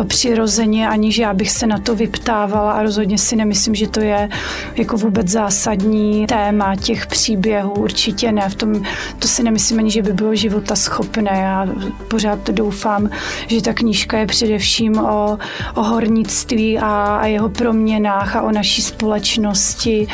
eh, 0.00 0.04
přirozeně, 0.04 0.88
aniž 0.88 1.18
já 1.18 1.34
bych 1.34 1.50
se 1.50 1.66
na 1.66 1.78
to 1.78 1.94
vyptávala 1.94 2.72
a 2.72 2.82
rozhodně 2.82 3.18
si 3.18 3.36
nemyslím, 3.36 3.74
že 3.74 3.88
to 3.88 4.00
je 4.00 4.28
jako 4.76 4.96
vůbec 4.96 5.28
zásadní 5.28 6.26
téma 6.26 6.76
těch 6.76 7.06
příběhů. 7.06 7.72
Určitě 7.72 8.32
ne. 8.32 8.48
V 8.48 8.54
tom, 8.54 8.82
to 9.18 9.28
si 9.28 9.42
nemyslím 9.42 9.78
ani, 9.78 9.90
že 9.90 10.02
by 10.02 10.12
bylo 10.12 10.34
života 10.34 10.76
schopné. 10.76 11.30
Já 11.30 11.66
pořád 12.08 12.50
doufám, 12.50 13.10
že 13.46 13.62
ta 13.62 13.72
knížka 13.72 14.18
je 14.18 14.26
především 14.26 14.98
o, 14.98 15.38
o 15.74 15.82
hornictví 15.82 16.78
a, 16.78 17.18
a 17.20 17.26
jeho 17.26 17.48
proměnách 17.48 18.36
a 18.36 18.42
o 18.42 18.52
naší 18.52 18.82
společnosti 18.82 20.06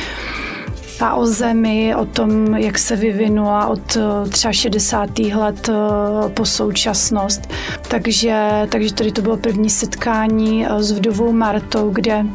a 1.00 1.14
o 1.14 1.26
zemi, 1.26 1.94
o 1.94 2.04
tom, 2.04 2.54
jak 2.54 2.78
se 2.78 2.96
vyvinula 2.96 3.66
od 3.66 3.96
eh, 3.96 4.28
třeba 4.28 4.52
60. 4.52 5.18
let 5.18 5.68
eh, 5.68 6.28
po 6.28 6.44
současnost. 6.44 7.48
Takže, 7.88 8.66
takže 8.68 8.94
tady 8.94 9.12
to 9.12 9.22
bylo 9.22 9.36
první 9.36 9.70
setkání 9.70 10.66
eh, 10.66 10.82
s 10.82 10.92
vdovou 10.92 11.32
Martou, 11.32 11.90
kde 11.90 12.26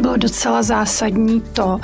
bylo 0.00 0.16
docela 0.16 0.62
zásadní 0.62 1.40
to, 1.52 1.78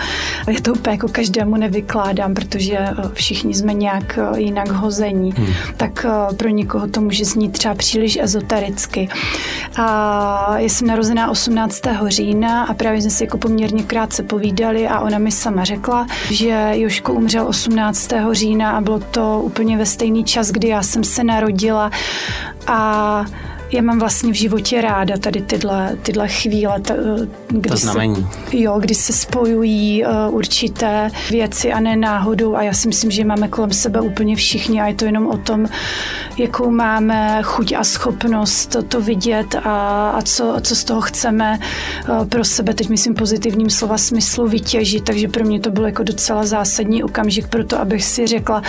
já 0.48 0.60
to 0.62 0.72
úplně 0.72 0.94
jako 0.94 1.08
každému 1.08 1.56
nevykládám, 1.56 2.34
protože 2.34 2.78
eh, 2.78 2.94
všichni 3.12 3.54
jsme 3.54 3.74
nějak 3.74 4.18
eh, 4.18 4.40
jinak 4.40 4.70
hození, 4.70 5.32
hmm. 5.36 5.46
tak 5.76 6.06
eh, 6.08 6.34
pro 6.34 6.48
někoho 6.48 6.86
to 6.88 7.00
může 7.00 7.24
znít 7.24 7.52
třeba 7.52 7.74
příliš 7.74 8.18
ezotericky. 8.22 9.08
A 9.76 10.58
já 10.58 10.68
jsem 10.68 10.88
narozená 10.88 11.30
18. 11.30 11.80
října 12.06 12.64
a 12.64 12.74
právě 12.74 13.00
jsme 13.00 13.10
si 13.10 13.24
jako 13.24 13.38
poměrně 13.38 13.82
krátce 13.82 14.22
povídali 14.22 14.88
a 14.88 15.00
ona 15.00 15.18
mi 15.18 15.32
sama 15.32 15.64
řekla, 15.64 16.06
že 16.30 16.70
Joško 16.72 17.12
umřel 17.12 17.46
18. 17.46 18.10
října 18.32 18.70
a 18.70 18.80
bylo 18.80 18.98
to 18.98 19.40
úplně 19.44 19.76
ve 19.76 19.86
stejný 19.86 20.24
čas, 20.24 20.50
kdy 20.50 20.68
já 20.68 20.82
jsem 20.82 21.04
se 21.04 21.24
narodila 21.24 21.90
a 22.66 23.24
já 23.74 23.82
mám 23.82 23.98
vlastně 23.98 24.32
v 24.32 24.36
životě 24.36 24.80
ráda 24.80 25.16
tady 25.16 25.42
tyhle, 25.42 25.96
tyhle 26.02 26.28
chvíle, 26.28 26.80
t, 26.80 26.96
kdy, 27.48 27.70
to 27.70 27.76
znamení. 27.76 28.28
Se, 28.50 28.56
jo, 28.56 28.78
kdy 28.80 28.94
se 28.94 29.12
spojují 29.12 30.04
uh, 30.04 30.34
určité 30.34 31.10
věci 31.30 31.72
a 31.72 31.80
ne 31.80 31.96
náhodou 31.96 32.56
a 32.56 32.62
já 32.62 32.72
si 32.72 32.88
myslím, 32.88 33.10
že 33.10 33.24
máme 33.24 33.48
kolem 33.48 33.72
sebe 33.72 34.00
úplně 34.00 34.36
všichni 34.36 34.80
a 34.80 34.86
je 34.86 34.94
to 34.94 35.04
jenom 35.04 35.26
o 35.26 35.38
tom, 35.38 35.66
jakou 36.36 36.70
máme 36.70 37.38
chuť 37.42 37.72
a 37.72 37.84
schopnost 37.84 38.66
to, 38.66 38.82
to 38.82 39.00
vidět 39.00 39.54
a, 39.64 40.10
a 40.10 40.22
co, 40.22 40.56
co 40.60 40.76
z 40.76 40.84
toho 40.84 41.00
chceme 41.00 41.58
uh, 42.08 42.24
pro 42.28 42.44
sebe, 42.44 42.74
teď 42.74 42.88
myslím 42.88 43.14
pozitivním 43.14 43.70
slova 43.70 43.98
smyslu 43.98 44.48
vytěžit, 44.48 45.04
takže 45.04 45.28
pro 45.28 45.44
mě 45.44 45.60
to 45.60 45.70
bylo 45.70 45.86
jako 45.86 46.02
docela 46.02 46.46
zásadní 46.46 47.04
okamžik 47.04 47.48
pro 47.48 47.64
to, 47.64 47.80
abych 47.80 48.04
si 48.04 48.26
řekla, 48.26 48.62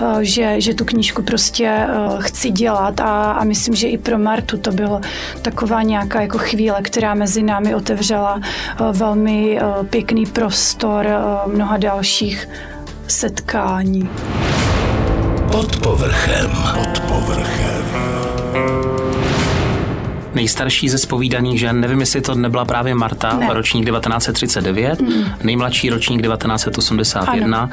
uh, 0.00 0.18
že, 0.20 0.60
že 0.60 0.74
tu 0.74 0.84
knížku 0.84 1.22
prostě 1.22 1.86
uh, 1.86 2.20
chci 2.20 2.50
dělat 2.50 3.00
a, 3.00 3.32
a 3.32 3.44
myslím, 3.44 3.74
že 3.74 3.88
i 3.88 3.98
pro 3.98 4.18
Mar 4.18 4.41
Martu. 4.42 4.58
To 4.58 4.70
byla 4.70 5.00
taková 5.42 5.82
nějaká 5.82 6.20
jako 6.20 6.38
chvíle, 6.38 6.82
která 6.82 7.14
mezi 7.14 7.42
námi 7.42 7.74
otevřela 7.74 8.40
eh, 8.42 8.74
velmi 8.92 9.58
eh, 9.60 9.84
pěkný 9.84 10.26
prostor 10.26 11.06
eh, 11.06 11.48
mnoha 11.54 11.76
dalších 11.76 12.48
setkání. 13.06 14.10
Pod 15.52 15.76
povrchem. 15.76 16.50
Pod 16.74 17.00
povrchem. 17.00 17.81
Nejstarší 20.34 20.88
ze 20.88 20.98
spovídaných 20.98 21.60
žen, 21.60 21.80
nevím, 21.80 22.00
jestli 22.00 22.20
to 22.20 22.34
nebyla 22.34 22.64
právě 22.64 22.94
Marta, 22.94 23.36
ne. 23.36 23.48
ročník 23.52 23.86
1939, 23.86 25.00
mm. 25.00 25.24
nejmladší 25.42 25.90
ročník 25.90 26.22
1981, 26.22 27.58
ano. 27.58 27.70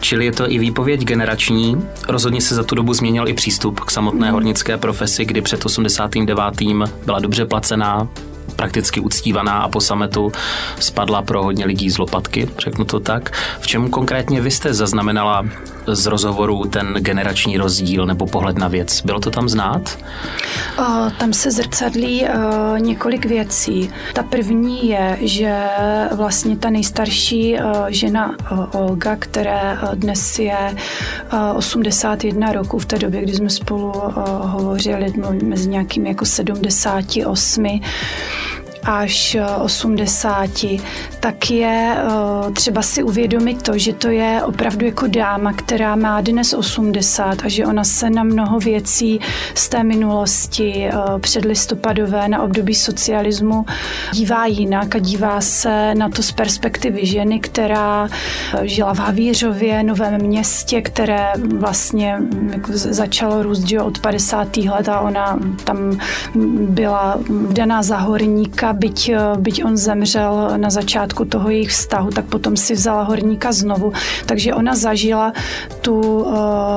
čili 0.00 0.24
je 0.24 0.32
to 0.32 0.52
i 0.52 0.58
výpověď 0.58 1.04
generační. 1.04 1.76
Rozhodně 2.08 2.40
se 2.40 2.54
za 2.54 2.62
tu 2.62 2.74
dobu 2.74 2.94
změnil 2.94 3.28
i 3.28 3.34
přístup 3.34 3.80
k 3.80 3.90
samotné 3.90 4.26
mm. 4.26 4.32
hornické 4.32 4.76
profesi, 4.76 5.24
kdy 5.24 5.42
před 5.42 5.66
89. 5.66 6.42
byla 7.04 7.18
dobře 7.20 7.44
placená, 7.44 8.08
prakticky 8.56 9.00
uctívaná 9.00 9.58
a 9.58 9.68
po 9.68 9.80
sametu 9.80 10.32
spadla 10.78 11.22
pro 11.22 11.44
hodně 11.44 11.66
lidí 11.66 11.90
z 11.90 11.98
lopatky, 11.98 12.48
řeknu 12.58 12.84
to 12.84 13.00
tak. 13.00 13.30
V 13.60 13.66
čem 13.66 13.90
konkrétně 13.90 14.40
vy 14.40 14.50
jste 14.50 14.74
zaznamenala 14.74 15.44
z 15.86 16.06
rozhovoru 16.06 16.64
ten 16.64 16.94
generační 16.98 17.56
rozdíl 17.56 18.06
nebo 18.06 18.26
pohled 18.26 18.58
na 18.58 18.68
věc? 18.68 19.02
Bylo 19.02 19.20
to 19.20 19.30
tam 19.30 19.48
znát? 19.48 19.98
O, 20.78 21.10
tam 21.18 21.32
se 21.32 21.50
zrcadlí 21.50 22.24
o, 22.24 22.76
několik 22.76 23.26
věcí. 23.26 23.90
Ta 24.14 24.22
první 24.22 24.88
je, 24.88 25.18
že 25.20 25.64
vlastně 26.12 26.56
ta 26.56 26.70
nejstarší 26.70 27.56
o, 27.58 27.84
žena 27.88 28.34
o, 28.50 28.78
Olga, 28.78 29.16
které 29.16 29.78
dnes 29.94 30.38
je 30.38 30.76
o, 31.32 31.54
81 31.54 32.52
roků 32.52 32.78
v 32.78 32.86
té 32.86 32.98
době, 32.98 33.22
kdy 33.22 33.34
jsme 33.34 33.50
spolu 33.50 33.90
o, 33.90 34.12
hovořili 34.46 35.12
mezi 35.44 35.68
nějakými 35.68 36.08
jako 36.08 36.24
78, 36.24 37.80
až 38.84 39.36
80, 39.62 40.64
eh, 40.64 40.82
tak 41.20 41.50
je 41.50 41.96
eh, 41.96 42.52
třeba 42.52 42.82
si 42.82 43.02
uvědomit 43.02 43.62
to, 43.62 43.78
že 43.78 43.92
to 43.92 44.08
je 44.08 44.42
opravdu 44.44 44.86
jako 44.86 45.06
dáma, 45.06 45.52
která 45.52 45.96
má 45.96 46.20
dnes 46.20 46.54
80 46.54 47.44
a 47.44 47.48
že 47.48 47.66
ona 47.66 47.84
se 47.84 48.10
na 48.10 48.22
mnoho 48.22 48.58
věcí 48.58 49.20
z 49.54 49.68
té 49.68 49.84
minulosti 49.84 50.88
eh, 50.88 50.92
předlistopadové 51.20 52.28
na 52.28 52.42
období 52.42 52.74
socialismu 52.74 53.66
dívá 54.12 54.46
jinak 54.46 54.94
a 54.94 54.98
dívá 54.98 55.40
se 55.40 55.94
na 55.94 56.08
to 56.08 56.22
z 56.22 56.32
perspektivy 56.32 57.06
ženy, 57.06 57.40
která 57.40 58.08
žila 58.62 58.94
v 58.94 58.98
Havířově, 58.98 59.82
Novém 59.82 60.20
městě, 60.20 60.82
které 60.82 61.32
vlastně 61.58 62.16
mm, 62.18 62.50
jako 62.52 62.72
začalo 62.74 63.42
růst 63.42 63.72
od 63.84 63.98
50. 63.98 64.56
let 64.56 64.88
a 64.88 65.00
ona 65.00 65.38
tam 65.64 65.98
byla 66.68 67.18
daná 67.52 67.82
za 67.82 67.96
horníka, 67.96 68.71
byť, 68.72 69.08
eh, 69.08 69.18
byť 69.38 69.64
on 69.64 69.76
zemřel 69.76 70.52
na 70.56 70.70
začátku 70.70 71.24
toho 71.24 71.50
jejich 71.50 71.70
vztahu, 71.70 72.10
tak 72.10 72.24
potom 72.24 72.56
si 72.56 72.74
vzala 72.74 73.02
horníka 73.02 73.52
znovu. 73.52 73.92
Takže 74.26 74.54
ona 74.54 74.74
zažila 74.74 75.32
tu 75.80 76.00
uh, 76.00 76.34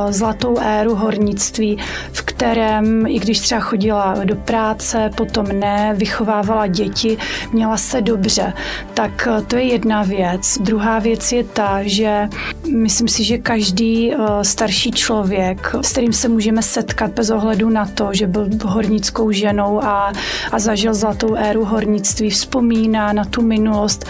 zlatou 0.10 0.58
éru 0.60 0.96
hornictví, 0.96 1.78
v 2.12 2.22
kterém, 2.22 3.08
i 3.08 3.20
když 3.20 3.40
třeba 3.40 3.62
chodila 3.62 4.16
do 4.24 4.36
práce, 4.36 5.10
potom 5.18 5.46
ne, 5.48 5.94
vychovávala 5.98 6.68
děti, 6.68 7.18
měla 7.54 7.78
se 7.78 8.02
dobře. 8.02 8.54
Tak 8.94 9.28
uh, 9.28 9.44
to 9.44 9.56
je 9.56 9.64
jedna 9.64 10.04
věc. 10.04 10.58
Druhá 10.62 11.00
věc 11.00 11.32
je 11.32 11.44
ta, 11.44 11.80
že 11.82 12.30
myslím 12.78 13.08
si, 13.08 13.24
že 13.24 13.38
každý 13.38 14.14
starší 14.42 14.92
člověk, 14.92 15.76
s 15.82 15.92
kterým 15.92 16.14
se 16.14 16.28
můžeme 16.30 16.62
setkat 16.62 17.12
bez 17.12 17.30
ohledu 17.30 17.70
na 17.70 17.86
to, 17.86 18.10
že 18.12 18.28
byl 18.28 18.50
hornickou 18.66 19.32
ženou 19.32 19.84
a, 19.84 20.14
a 20.52 20.60
zažil 20.60 20.94
zlatou 20.94 21.36
éru 21.36 21.66
hornictví, 21.66 21.85
vzpomíná 22.30 23.14
na 23.14 23.26
tu 23.26 23.42
minulost 23.42 24.06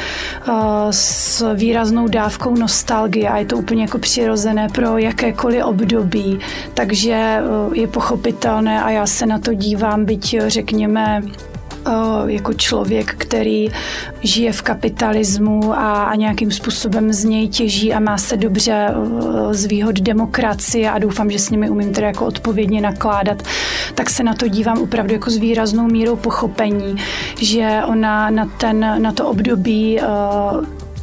uh, 0.48 0.54
s 0.90 1.54
výraznou 1.54 2.08
dávkou 2.08 2.56
nostalgie 2.56 3.30
a 3.30 3.38
je 3.38 3.46
to 3.46 3.58
úplně 3.58 3.82
jako 3.82 4.00
přirozené 4.00 4.68
pro 4.70 4.98
jakékoliv 4.98 5.66
období, 5.66 6.40
takže 6.74 7.38
uh, 7.68 7.74
je 7.74 7.88
pochopitelné 7.88 8.84
a 8.84 8.90
já 8.90 9.08
se 9.08 9.26
na 9.26 9.40
to 9.40 9.54
dívám, 9.54 10.06
byť 10.06 10.38
řekněme 10.48 11.22
jako 12.28 12.54
člověk, 12.54 13.16
který 13.18 13.70
žije 14.24 14.52
v 14.52 14.62
kapitalismu 14.62 15.74
a, 15.74 16.04
a 16.04 16.16
nějakým 16.16 16.52
způsobem 16.52 17.14
z 17.14 17.24
něj 17.24 17.48
těží 17.48 17.94
a 17.94 18.00
má 18.00 18.18
se 18.18 18.38
dobře 18.38 18.96
z 19.52 19.66
výhod 19.66 20.00
demokracie 20.00 20.92
a 20.92 21.00
doufám, 21.00 21.32
že 21.32 21.40
s 21.40 21.50
nimi 21.50 21.70
umím 21.70 21.94
tedy 21.94 22.08
jako 22.08 22.26
odpovědně 22.26 22.82
nakládat, 22.82 23.44
tak 23.96 24.10
se 24.10 24.24
na 24.24 24.34
to 24.34 24.48
dívám 24.48 24.82
opravdu 24.82 25.14
jako 25.14 25.30
s 25.30 25.38
výraznou 25.38 25.88
mírou 25.88 26.16
pochopení, 26.16 26.96
že 27.42 27.82
ona 27.88 28.30
na, 28.30 28.46
ten, 28.46 29.02
na 29.02 29.12
to 29.12 29.28
období 29.28 30.00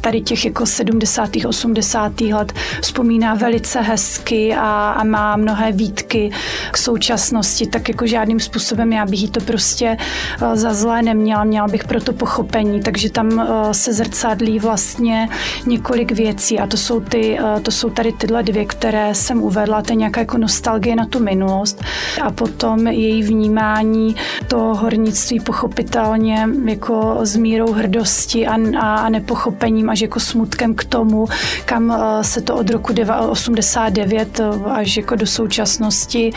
tady 0.03 0.21
těch 0.21 0.45
jako 0.45 0.65
70. 0.65 1.29
80. 1.47 2.21
let 2.21 2.53
vzpomíná 2.81 3.33
velice 3.33 3.81
hezky 3.81 4.55
a, 4.55 4.91
a 4.91 5.03
má 5.03 5.35
mnohé 5.35 5.71
výtky 5.71 6.31
k 6.71 6.77
současnosti, 6.77 7.67
tak 7.67 7.89
jako 7.89 8.07
žádným 8.07 8.39
způsobem 8.39 8.93
já 8.93 9.05
bych 9.05 9.21
jí 9.21 9.29
to 9.29 9.39
prostě 9.39 9.97
uh, 10.41 10.55
za 10.55 10.73
zlé 10.73 11.01
neměla, 11.01 11.43
měla 11.43 11.67
bych 11.67 11.83
proto 11.83 12.13
pochopení, 12.13 12.81
takže 12.81 13.09
tam 13.09 13.27
uh, 13.31 13.71
se 13.71 13.93
zrcadlí 13.93 14.59
vlastně 14.59 15.29
několik 15.65 16.11
věcí 16.11 16.59
a 16.59 16.67
to 16.67 16.77
jsou, 16.77 16.99
ty, 16.99 17.39
uh, 17.39 17.59
to 17.59 17.71
jsou 17.71 17.89
tady 17.89 18.11
tyhle 18.11 18.43
dvě, 18.43 18.65
které 18.65 19.15
jsem 19.15 19.41
uvedla, 19.41 19.81
to 19.81 19.91
je 19.91 19.95
nějaká 19.95 20.19
jako 20.19 20.37
nostalgie 20.37 20.95
na 20.95 21.05
tu 21.05 21.19
minulost 21.19 21.83
a 22.21 22.31
potom 22.31 22.87
její 22.87 23.23
vnímání 23.23 24.15
to 24.47 24.57
hornictví 24.57 25.39
pochopitelně 25.39 26.49
jako 26.65 27.19
s 27.21 27.35
mírou 27.35 27.71
hrdosti 27.71 28.47
a, 28.47 28.57
a, 28.79 28.95
a 28.95 29.09
nepochopením 29.09 29.92
až 29.93 30.01
jako 30.01 30.19
smutkem 30.19 30.75
k 30.75 30.83
tomu, 30.83 31.25
kam 31.65 31.91
eh, 31.91 32.23
se 32.23 32.41
to 32.41 32.55
od 32.55 32.69
roku 32.69 32.93
89 33.29 34.39
eh, 34.39 34.71
až 34.71 34.97
jako 34.97 35.15
do 35.15 35.27
současnosti 35.27 36.31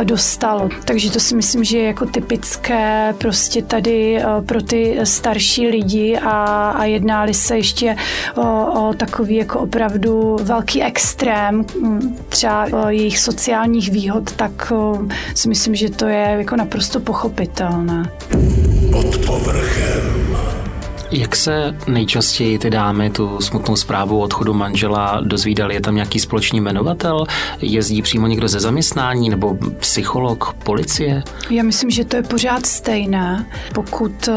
eh, 0.00 0.04
dostalo. 0.04 0.68
Takže 0.84 1.10
to 1.10 1.20
si 1.20 1.36
myslím, 1.36 1.64
že 1.64 1.78
je 1.78 1.84
jako 1.84 2.06
typické 2.06 3.14
prostě 3.18 3.62
tady 3.62 4.22
pro 4.46 4.62
ty 4.62 4.98
starší 5.04 5.68
lidi 5.68 6.18
a, 6.18 6.70
a 6.70 6.84
jednáli 6.84 7.34
se 7.34 7.56
ještě 7.56 7.96
o, 8.34 8.88
o 8.88 8.94
takový 8.94 9.34
jako 9.34 9.58
opravdu 9.60 10.36
velký 10.42 10.82
extrém 10.82 11.64
hm, 11.82 12.16
třeba 12.28 12.66
jejich 12.88 13.18
sociálních 13.18 13.90
výhod, 13.90 14.32
tak 14.32 14.72
si 15.34 15.48
myslím, 15.48 15.74
že 15.74 15.90
to 15.90 16.06
je 16.06 16.36
jako 16.38 16.56
naprosto 16.56 17.00
pochopitelné. 17.00 18.10
Pod 18.92 19.26
povrchem. 19.26 20.35
Jak 21.10 21.36
se 21.36 21.76
nejčastěji 21.86 22.58
ty 22.58 22.70
dámy 22.70 23.10
tu 23.10 23.40
smutnou 23.40 23.76
zprávu 23.76 24.18
o 24.18 24.22
odchodu 24.22 24.54
manžela 24.54 25.20
dozvídali? 25.20 25.74
Je 25.74 25.80
tam 25.80 25.94
nějaký 25.94 26.20
společný 26.20 26.60
jmenovatel? 26.60 27.24
Jezdí 27.60 28.02
přímo 28.02 28.26
někdo 28.26 28.48
ze 28.48 28.60
zaměstnání 28.60 29.30
nebo 29.30 29.58
psycholog, 29.78 30.54
policie? 30.64 31.22
Já 31.50 31.62
myslím, 31.62 31.90
že 31.90 32.04
to 32.04 32.16
je 32.16 32.22
pořád 32.22 32.66
stejné. 32.66 33.46
Pokud 33.74 34.28
eh, 34.28 34.32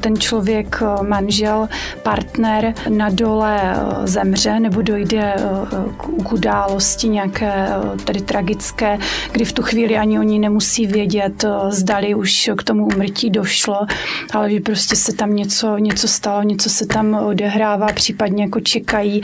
ten 0.00 0.16
člověk, 0.16 0.82
eh, 0.82 1.04
manžel, 1.04 1.68
partner 2.02 2.74
na 2.88 3.08
dole 3.10 3.60
eh, 3.62 4.06
zemře 4.06 4.60
nebo 4.60 4.82
dojde 4.82 5.34
k 5.96 6.32
události 6.32 7.08
nějaké 7.08 7.68
tedy 8.04 8.20
tragické, 8.20 8.98
kdy 9.32 9.44
v 9.44 9.52
tu 9.52 9.62
chvíli 9.62 9.98
ani 9.98 10.18
oni 10.18 10.38
nemusí 10.38 10.86
vědět, 10.86 11.44
zdali 11.68 12.14
už 12.14 12.50
k 12.58 12.62
tomu 12.62 12.86
umrtí 12.86 13.30
došlo, 13.30 13.86
ale 14.32 14.50
že 14.50 14.60
prostě 14.60 14.96
se 14.96 15.12
tam 15.12 15.36
něco, 15.36 15.78
něco 15.78 15.93
něco 15.94 16.08
stalo, 16.08 16.42
něco 16.42 16.70
se 16.70 16.86
tam 16.86 17.14
odehrává, 17.14 17.86
případně 17.86 18.42
jako 18.44 18.60
čekají 18.60 19.22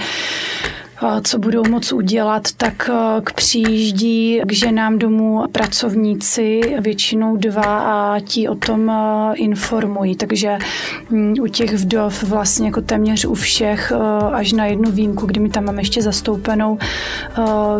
co 1.23 1.39
budou 1.39 1.63
moc 1.71 1.93
udělat, 1.93 2.49
tak 2.57 2.91
e, 2.93 3.21
k 3.21 3.33
přijíždí 3.33 4.41
k 4.47 4.53
ženám 4.53 4.99
domů 4.99 5.45
pracovníci, 5.53 6.61
většinou 6.81 7.37
dva 7.37 7.79
a 7.79 8.21
ti 8.21 8.49
o 8.49 8.55
tom 8.55 8.91
e, 8.91 9.35
informují. 9.35 10.17
Takže 10.17 10.59
mm, 11.11 11.35
u 11.41 11.47
těch 11.47 11.73
vdov 11.73 12.23
vlastně 12.23 12.67
jako 12.67 12.81
téměř 12.81 13.25
u 13.25 13.35
všech, 13.35 13.93
e, 13.93 13.97
až 14.33 14.53
na 14.53 14.67
jednu 14.67 14.91
výjimku, 14.91 15.27
kdy 15.27 15.41
mi 15.41 15.49
tam 15.49 15.65
mám 15.65 15.79
ještě 15.79 16.03
zastoupenou 16.03 16.79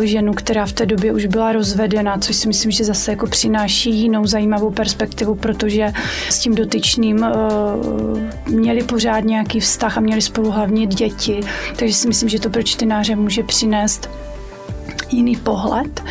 ženu, 0.01 0.33
která 0.33 0.65
v 0.65 0.73
té 0.73 0.85
době 0.85 1.13
už 1.13 1.25
byla 1.25 1.51
rozvedena, 1.51 2.17
což 2.17 2.35
si 2.35 2.47
myslím, 2.47 2.71
že 2.71 2.83
zase 2.83 3.11
jako 3.11 3.27
přináší 3.27 3.91
jinou 3.95 4.25
zajímavou 4.25 4.71
perspektivu, 4.71 5.35
protože 5.35 5.93
s 6.29 6.39
tím 6.39 6.55
dotyčným 6.55 7.25
měli 8.47 8.83
pořád 8.83 9.19
nějaký 9.19 9.59
vztah 9.59 9.97
a 9.97 10.01
měli 10.01 10.21
spolu 10.21 10.51
hlavně 10.51 10.87
děti, 10.87 11.39
takže 11.75 11.93
si 11.93 12.07
myslím, 12.07 12.29
že 12.29 12.39
to 12.39 12.49
pro 12.49 12.63
čtenáře 12.63 13.10
že 13.11 13.15
může 13.15 13.43
přinést 13.43 14.09
jiný 15.09 15.35
pohled, 15.35 16.03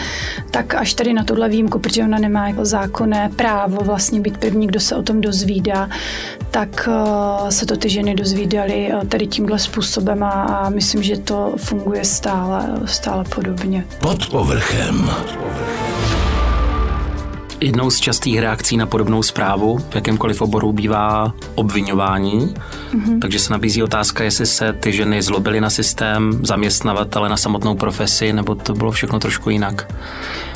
tak 0.51 0.75
až 0.75 0.95
tady 0.95 1.13
na 1.13 1.25
tohle 1.25 1.49
výjimku, 1.49 1.79
protože 1.79 2.05
ona 2.05 2.19
nemá 2.19 2.49
jako 2.49 2.65
zákonné 2.65 3.31
právo 3.37 3.85
vlastně 3.85 4.21
být 4.21 4.39
první, 4.39 4.67
kdo 4.67 4.81
se 4.81 4.97
o 4.97 5.03
tom 5.03 5.21
dozvídá, 5.21 5.89
tak 6.51 6.89
uh, 6.89 7.49
se 7.49 7.67
to 7.67 7.77
ty 7.77 7.89
ženy 7.89 8.15
dozvídaly 8.15 8.93
uh, 8.93 9.05
tady 9.05 9.27
tímhle 9.27 9.59
způsobem 9.59 10.23
a, 10.23 10.31
a 10.31 10.71
myslím, 10.71 11.03
že 11.03 11.19
to 11.19 11.55
funguje 11.57 12.05
stále, 12.05 12.69
stále 12.85 13.25
podobně. 13.25 13.85
Pod 14.01 14.27
povrchem. 14.27 14.99
Pod 14.99 15.37
povrchem. 15.37 15.90
Jednou 17.63 17.91
z 17.91 18.01
častých 18.01 18.39
reakcí 18.39 18.77
na 18.77 18.87
podobnou 18.87 19.23
zprávu 19.23 19.79
v 19.79 19.95
jakémkoliv 19.95 20.43
oboru 20.43 20.73
bývá 20.73 21.33
obvinování, 21.55 22.55
mm-hmm. 22.95 23.19
takže 23.21 23.39
se 23.39 23.53
nabízí 23.53 23.83
otázka, 23.83 24.25
jestli 24.25 24.47
se 24.47 24.73
ty 24.73 24.93
ženy 24.93 25.23
zlobily 25.23 25.61
na 25.61 25.71
systém, 25.71 26.41
zaměstnavatele, 26.43 27.29
na 27.29 27.37
samotnou 27.37 27.75
profesi, 27.75 28.33
nebo 28.33 28.55
to 28.55 28.75
bylo 28.75 28.91
všechno 28.91 29.19
trošku 29.19 29.51
jinak. 29.51 29.95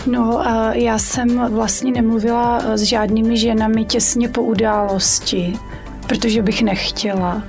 No, 0.06 0.44
já 0.72 0.98
jsem 0.98 1.54
vlastně 1.54 1.92
nemluvila 1.92 2.60
s 2.74 2.82
žádnými 2.82 3.36
ženami 3.36 3.84
těsně 3.84 4.28
po 4.28 4.42
události, 4.42 5.58
protože 6.06 6.42
bych 6.42 6.62
nechtěla. 6.62 7.42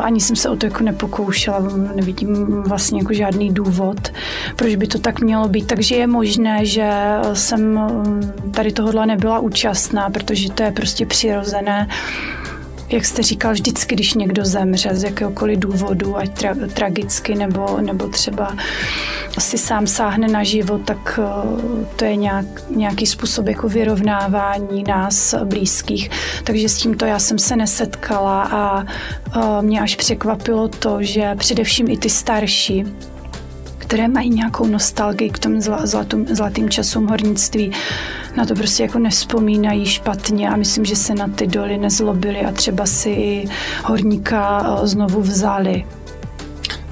Ani 0.00 0.20
jsem 0.20 0.36
se 0.36 0.48
o 0.48 0.56
to 0.56 0.66
jako 0.66 0.82
nepokoušela, 0.82 1.60
nevidím 1.94 2.62
vlastně 2.62 3.00
jako 3.00 3.12
žádný 3.12 3.52
důvod, 3.52 4.12
proč 4.56 4.74
by 4.74 4.86
to 4.86 4.98
tak 4.98 5.20
mělo 5.20 5.48
být. 5.48 5.66
Takže 5.66 5.96
je 5.96 6.06
možné, 6.06 6.66
že 6.66 6.90
jsem 7.32 7.80
tady 8.50 8.72
tohohle 8.72 9.06
nebyla 9.06 9.38
účastná, 9.38 10.10
protože 10.10 10.52
to 10.52 10.62
je 10.62 10.72
prostě 10.72 11.06
přirozené 11.06 11.88
jak 12.92 13.04
jste 13.04 13.22
říkal, 13.22 13.52
vždycky, 13.52 13.94
když 13.94 14.14
někdo 14.14 14.44
zemře 14.44 14.94
z 14.94 15.04
jakéhokoliv 15.04 15.58
důvodu, 15.58 16.16
ať 16.16 16.30
tra- 16.30 16.68
tragicky 16.68 17.34
nebo, 17.34 17.78
nebo 17.80 18.08
třeba 18.08 18.56
si 19.38 19.58
sám 19.58 19.86
sáhne 19.86 20.28
na 20.28 20.44
život, 20.44 20.80
tak 20.84 21.18
uh, 21.18 21.84
to 21.96 22.04
je 22.04 22.16
nějak, 22.16 22.46
nějaký 22.76 23.06
způsob 23.06 23.46
jako 23.46 23.68
vyrovnávání 23.68 24.84
nás 24.88 25.34
blízkých. 25.44 26.10
Takže 26.44 26.68
s 26.68 26.76
tímto 26.78 27.04
já 27.04 27.18
jsem 27.18 27.38
se 27.38 27.56
nesetkala 27.56 28.42
a 28.42 28.84
uh, 29.36 29.62
mě 29.62 29.80
až 29.80 29.96
překvapilo 29.96 30.68
to, 30.68 30.96
že 31.00 31.34
především 31.34 31.88
i 31.88 31.96
ty 31.96 32.10
starší, 32.10 32.84
které 33.92 34.08
mají 34.08 34.30
nějakou 34.30 34.66
nostalgii 34.66 35.30
k 35.30 35.38
tomu 35.38 35.60
zlatým, 35.60 36.26
zlatým 36.30 36.70
časům 36.70 37.06
hornictví, 37.06 37.72
na 38.36 38.46
to 38.46 38.54
prostě 38.54 38.82
jako 38.82 38.98
nevzpomínají 38.98 39.86
špatně 39.86 40.50
a 40.50 40.56
myslím, 40.56 40.84
že 40.84 40.96
se 40.96 41.14
na 41.14 41.28
ty 41.28 41.46
doly 41.46 41.78
nezlobili 41.78 42.40
a 42.40 42.52
třeba 42.52 42.86
si 42.86 43.10
i 43.10 43.48
horníka 43.84 44.62
eh, 44.82 44.86
znovu 44.86 45.20
vzali. 45.20 45.84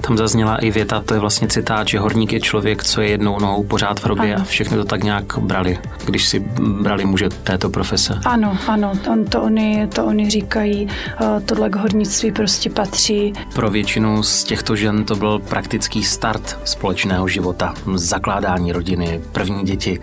Tam 0.01 0.17
zazněla 0.17 0.57
i 0.57 0.71
věta, 0.71 1.01
to 1.05 1.13
je 1.13 1.19
vlastně 1.19 1.47
citát, 1.47 1.87
že 1.87 1.99
horník 1.99 2.33
je 2.33 2.39
člověk, 2.39 2.83
co 2.83 3.01
je 3.01 3.09
jednou 3.09 3.39
nohou 3.39 3.63
pořád 3.63 3.99
v 3.99 4.03
hrobě 4.03 4.35
a 4.35 4.43
všechny 4.43 4.77
to 4.77 4.85
tak 4.85 5.03
nějak 5.03 5.37
brali, 5.37 5.79
když 6.05 6.25
si 6.25 6.39
brali 6.81 7.05
muže 7.05 7.29
této 7.29 7.69
profese. 7.69 8.19
Ano, 8.25 8.57
ano, 8.67 8.93
on, 9.11 9.25
to, 9.25 9.41
oni, 9.41 9.87
to 9.87 10.05
oni 10.05 10.29
říkají, 10.29 10.87
eh, 11.21 11.41
tohle 11.45 11.69
k 11.69 11.75
hornictví 11.75 12.31
prostě 12.31 12.69
patří. 12.69 13.33
Pro 13.53 13.69
většinu 13.69 14.23
z 14.23 14.43
těchto 14.43 14.75
žen 14.75 15.03
to 15.03 15.15
byl 15.15 15.39
praktický 15.39 16.03
start 16.03 16.59
společného 16.63 17.27
života, 17.27 17.73
zakládání 17.95 18.71
rodiny, 18.71 19.21
první 19.31 19.63
děti. 19.63 19.99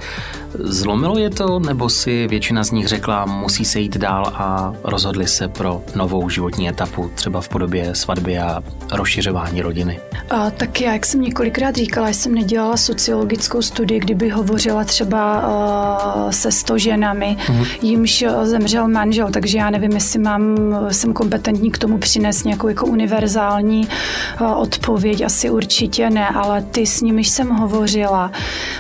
Zlomilo 0.55 1.19
je 1.19 1.31
to, 1.31 1.59
nebo 1.59 1.89
si 1.89 2.27
většina 2.27 2.65
z 2.65 2.71
nich 2.71 2.87
řekla, 2.87 3.27
musí 3.27 3.65
se 3.65 3.81
jít 3.81 3.97
dál 3.97 4.33
a 4.35 4.73
rozhodli 4.85 5.27
se 5.27 5.49
pro 5.49 5.83
novou 5.95 6.29
životní 6.29 6.69
etapu, 6.69 7.11
třeba 7.15 7.41
v 7.41 7.49
podobě 7.49 7.95
svatby 7.95 8.39
a 8.39 8.63
rozšiřování 8.93 9.63
rodiny? 9.63 10.01
A, 10.31 10.51
tak 10.51 10.81
já, 10.81 10.93
jak 10.93 11.07
jsem 11.07 11.21
několikrát 11.21 11.77
říkala, 11.77 12.09
jsem 12.09 12.35
nedělala 12.35 12.77
sociologickou 12.77 13.63
studii, 13.63 14.01
kdyby 14.01 14.29
hovořila 14.29 14.85
třeba 14.85 15.49
uh, 15.49 16.31
se 16.31 16.53
sto 16.53 16.79
ženami, 16.79 17.37
uh-huh. 17.47 17.67
jimž 17.83 18.25
zemřel 18.43 18.89
manžel, 18.89 19.31
takže 19.31 19.59
já 19.59 19.71
nevím, 19.71 19.93
jestli 19.93 20.19
mám, 20.19 20.57
jsem 20.91 21.13
kompetentní 21.13 21.71
k 21.71 21.79
tomu 21.79 21.99
přinést 21.99 22.45
nějakou 22.45 22.69
jako 22.69 22.87
univerzální 22.87 23.89
uh, 24.41 24.59
odpověď, 24.59 25.21
asi 25.23 25.51
určitě 25.51 26.11
ne, 26.11 26.29
ale 26.29 26.63
ty 26.63 26.87
s 26.87 27.01
nimiž 27.01 27.29
jsem 27.29 27.49
hovořila, 27.49 28.31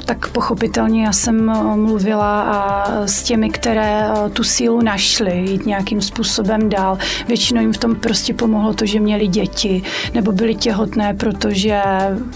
tak 0.04 0.28
pochopitelně 0.28 1.04
já 1.04 1.12
jsem 1.12 1.52
mluvila 1.76 2.42
a 2.42 2.86
s 3.06 3.22
těmi, 3.22 3.50
které 3.50 4.08
tu 4.32 4.44
sílu 4.44 4.82
našly, 4.82 5.38
jít 5.38 5.66
nějakým 5.66 6.00
způsobem 6.00 6.68
dál. 6.68 6.98
Většinou 7.28 7.60
jim 7.60 7.72
v 7.72 7.78
tom 7.78 7.96
prostě 7.96 8.34
pomohlo 8.34 8.74
to, 8.74 8.86
že 8.86 9.00
měli 9.00 9.26
děti 9.26 9.82
nebo 10.14 10.32
byli 10.32 10.54
těhotné, 10.54 11.14
protože 11.14 11.82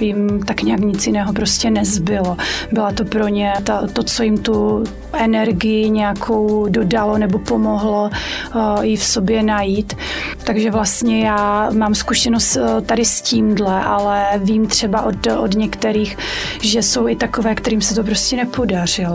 jim 0.00 0.42
tak 0.42 0.62
nějak 0.62 0.80
nic 0.80 1.06
jiného 1.06 1.32
prostě 1.32 1.70
nezbylo. 1.70 2.36
Byla 2.72 2.92
to 2.92 3.04
pro 3.04 3.28
ně 3.28 3.52
ta, 3.64 3.86
to, 3.92 4.02
co 4.02 4.22
jim 4.22 4.38
tu 4.38 4.84
energii 5.12 5.90
nějakou 5.90 6.66
dodalo 6.68 7.18
nebo 7.18 7.38
pomohlo 7.38 8.10
uh, 8.54 8.84
ji 8.84 8.96
v 8.96 9.04
sobě 9.04 9.42
najít. 9.42 9.96
Takže 10.44 10.70
vlastně 10.70 11.24
já 11.26 11.70
mám 11.70 11.94
zkušenost 11.94 12.58
tady 12.86 13.04
s 13.04 13.22
tímhle, 13.22 13.84
ale 13.84 14.26
vím 14.36 14.66
třeba 14.66 15.02
od, 15.02 15.26
od 15.26 15.54
některých, 15.54 16.16
že 16.62 16.82
jsou 16.82 17.08
i 17.08 17.16
takové, 17.16 17.54
kterým 17.54 17.80
se 17.80 17.94
to 17.94 18.04
prostě 18.04 18.36
nepodařilo. 18.36 19.11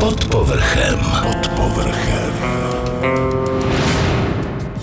Pod 0.00 0.24
povrchem. 0.24 0.98
Pod 1.22 1.48
povrchem. 1.48 2.32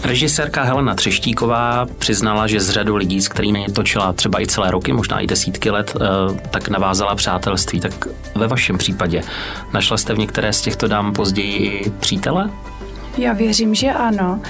Režisérka 0.03 0.63
Helena 0.63 0.95
Třeštíková 0.95 1.85
přiznala, 1.97 2.47
že 2.47 2.59
z 2.59 2.69
řadu 2.69 2.95
lidí, 2.95 3.21
s 3.21 3.27
kterými 3.27 3.65
točila 3.73 4.13
třeba 4.13 4.41
i 4.41 4.47
celé 4.47 4.71
roky, 4.71 4.93
možná 4.93 5.19
i 5.19 5.27
desítky 5.27 5.69
let, 5.69 5.95
eh, 5.95 6.39
tak 6.49 6.69
navázala 6.69 7.15
přátelství. 7.15 7.79
Tak 7.79 8.07
ve 8.35 8.47
vašem 8.47 8.77
případě 8.77 9.21
našla 9.73 9.97
jste 9.97 10.13
v 10.13 10.17
některé 10.17 10.53
z 10.53 10.61
těchto 10.61 10.87
dám 10.87 11.13
později 11.13 11.55
i 11.57 11.89
přítele? 11.89 12.49
Já 13.17 13.33
věřím, 13.33 13.75
že 13.75 13.91
ano. 13.91 14.41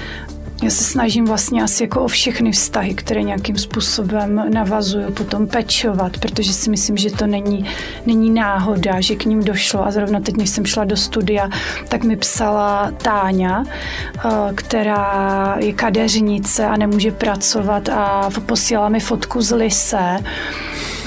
Já 0.62 0.70
se 0.70 0.84
snažím 0.84 1.24
vlastně 1.24 1.62
asi 1.62 1.82
jako 1.82 2.00
o 2.00 2.08
všechny 2.08 2.52
vztahy, 2.52 2.94
které 2.94 3.22
nějakým 3.22 3.58
způsobem 3.58 4.44
navazuju, 4.54 5.12
potom 5.12 5.46
pečovat, 5.46 6.18
protože 6.18 6.52
si 6.52 6.70
myslím, 6.70 6.96
že 6.96 7.10
to 7.10 7.26
není, 7.26 7.64
není 8.06 8.30
náhoda, 8.30 9.00
že 9.00 9.16
k 9.16 9.24
ním 9.24 9.44
došlo. 9.44 9.86
A 9.86 9.90
zrovna 9.90 10.20
teď, 10.20 10.36
než 10.36 10.50
jsem 10.50 10.66
šla 10.66 10.84
do 10.84 10.96
studia, 10.96 11.48
tak 11.88 12.04
mi 12.04 12.16
psala 12.16 12.90
Táňa, 13.02 13.64
eh, 13.64 14.30
která 14.54 15.56
je 15.58 15.72
kadeřnice 15.72 16.66
a 16.66 16.76
nemůže 16.76 17.12
pracovat 17.12 17.88
a 17.88 18.30
posílala 18.46 18.88
mi 18.88 19.00
fotku 19.00 19.42
z 19.42 19.54
Lise, 19.54 20.18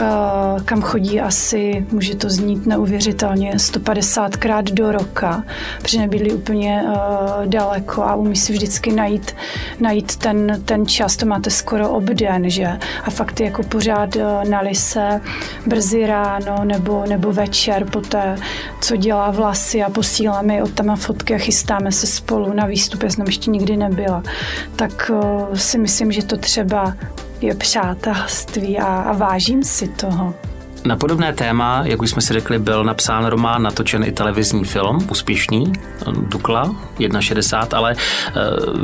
Eh, 0.01 0.63
kam 0.65 0.81
chodí 0.81 1.21
asi, 1.21 1.85
může 1.91 2.15
to 2.15 2.29
znít 2.29 2.65
neuvěřitelně, 2.65 3.51
150krát 3.57 4.63
do 4.63 4.91
roka, 4.91 5.43
protože 5.81 5.99
nebydlí 5.99 6.33
úplně 6.33 6.83
uh, 6.85 7.45
daleko 7.45 8.03
a 8.03 8.15
umí 8.15 8.35
si 8.35 8.53
vždycky 8.53 8.91
najít, 8.91 9.35
najít 9.79 10.15
ten, 10.15 10.61
ten 10.65 10.87
čas, 10.87 11.15
to 11.15 11.25
máte 11.25 11.49
skoro 11.49 11.89
obden, 11.89 12.49
že? 12.49 12.79
A 13.03 13.09
fakt 13.09 13.39
je 13.39 13.45
jako 13.45 13.63
pořád 13.63 14.15
uh, 14.15 14.49
na 14.49 14.61
lise, 14.61 15.21
brzy 15.65 16.05
ráno 16.07 16.63
nebo, 16.63 17.03
nebo 17.09 17.31
večer 17.31 17.85
poté, 17.85 18.35
co 18.81 18.95
dělá 18.95 19.31
vlasy 19.31 19.83
a 19.83 19.89
posílá 19.89 20.41
mi 20.41 20.61
od 20.61 20.71
tam 20.71 20.95
fotky 20.95 21.35
a 21.35 21.37
chystáme 21.37 21.91
se 21.91 22.07
spolu 22.07 22.53
na 22.53 22.65
výstup, 22.65 23.03
já 23.03 23.09
jsem 23.09 23.25
ještě 23.25 23.49
nikdy 23.49 23.77
nebyla. 23.77 24.23
Tak 24.75 25.11
uh, 25.13 25.53
si 25.53 25.77
myslím, 25.77 26.11
že 26.11 26.25
to 26.25 26.37
třeba 26.37 26.93
je 27.41 27.55
přátelství 27.55 28.79
a, 28.79 28.85
a 28.85 29.13
vážím 29.13 29.63
si 29.63 29.87
toho. 29.87 30.33
Na 30.85 30.95
podobné 30.95 31.33
téma, 31.33 31.81
jak 31.85 32.01
už 32.01 32.09
jsme 32.09 32.21
si 32.21 32.33
řekli, 32.33 32.59
byl 32.59 32.83
napsán 32.83 33.25
román, 33.25 33.63
natočen 33.63 34.03
i 34.03 34.11
televizní 34.11 34.63
film, 34.63 35.07
úspěšný, 35.11 35.73
Dukla, 36.11 36.75
1,60, 36.97 37.77
ale 37.77 37.91
e, 37.91 37.95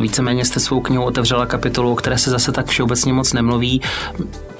víceméně 0.02 0.46
jste 0.46 0.60
svou 0.60 0.82
knihu 0.82 1.04
otevřela 1.04 1.46
kapitolu, 1.46 1.92
o 1.92 1.96
které 1.96 2.18
se 2.18 2.30
zase 2.30 2.52
tak 2.52 2.68
všeobecně 2.68 3.14
moc 3.14 3.34
nemluví. 3.34 3.82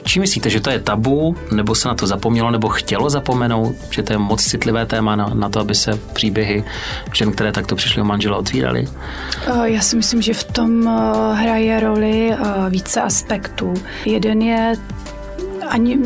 Či 0.04 0.20
myslíte, 0.20 0.50
že 0.50 0.60
to 0.60 0.70
je 0.70 0.80
tabu, 0.80 1.36
nebo 1.52 1.76
se 1.76 1.88
na 1.88 1.96
to 1.96 2.08
zapomnělo, 2.08 2.52
nebo 2.52 2.70
chtělo 2.70 3.10
zapomenout, 3.10 3.76
že 3.90 4.04
to 4.04 4.14
je 4.14 4.18
moc 4.18 4.44
citlivé 4.44 4.86
téma 4.86 5.16
na, 5.16 5.32
na 5.34 5.50
to, 5.50 5.60
aby 5.60 5.76
se 5.76 6.00
příběhy 6.14 6.64
žen, 7.14 7.32
které 7.32 7.52
takto 7.52 7.76
přišly 7.76 8.02
o 8.02 8.06
manžela, 8.06 8.38
otvíraly? 8.38 8.88
Eh, 9.48 9.70
já 9.70 9.82
si 9.82 9.96
myslím, 9.96 10.22
že 10.22 10.34
v 10.34 10.44
tom 10.44 10.88
eh, 10.88 11.36
hraje 11.36 11.80
roli 11.80 12.32
více 12.70 13.02
aspektů. 13.02 13.74
Jeden 14.06 14.42
je 14.42 14.74
ani 15.70 16.00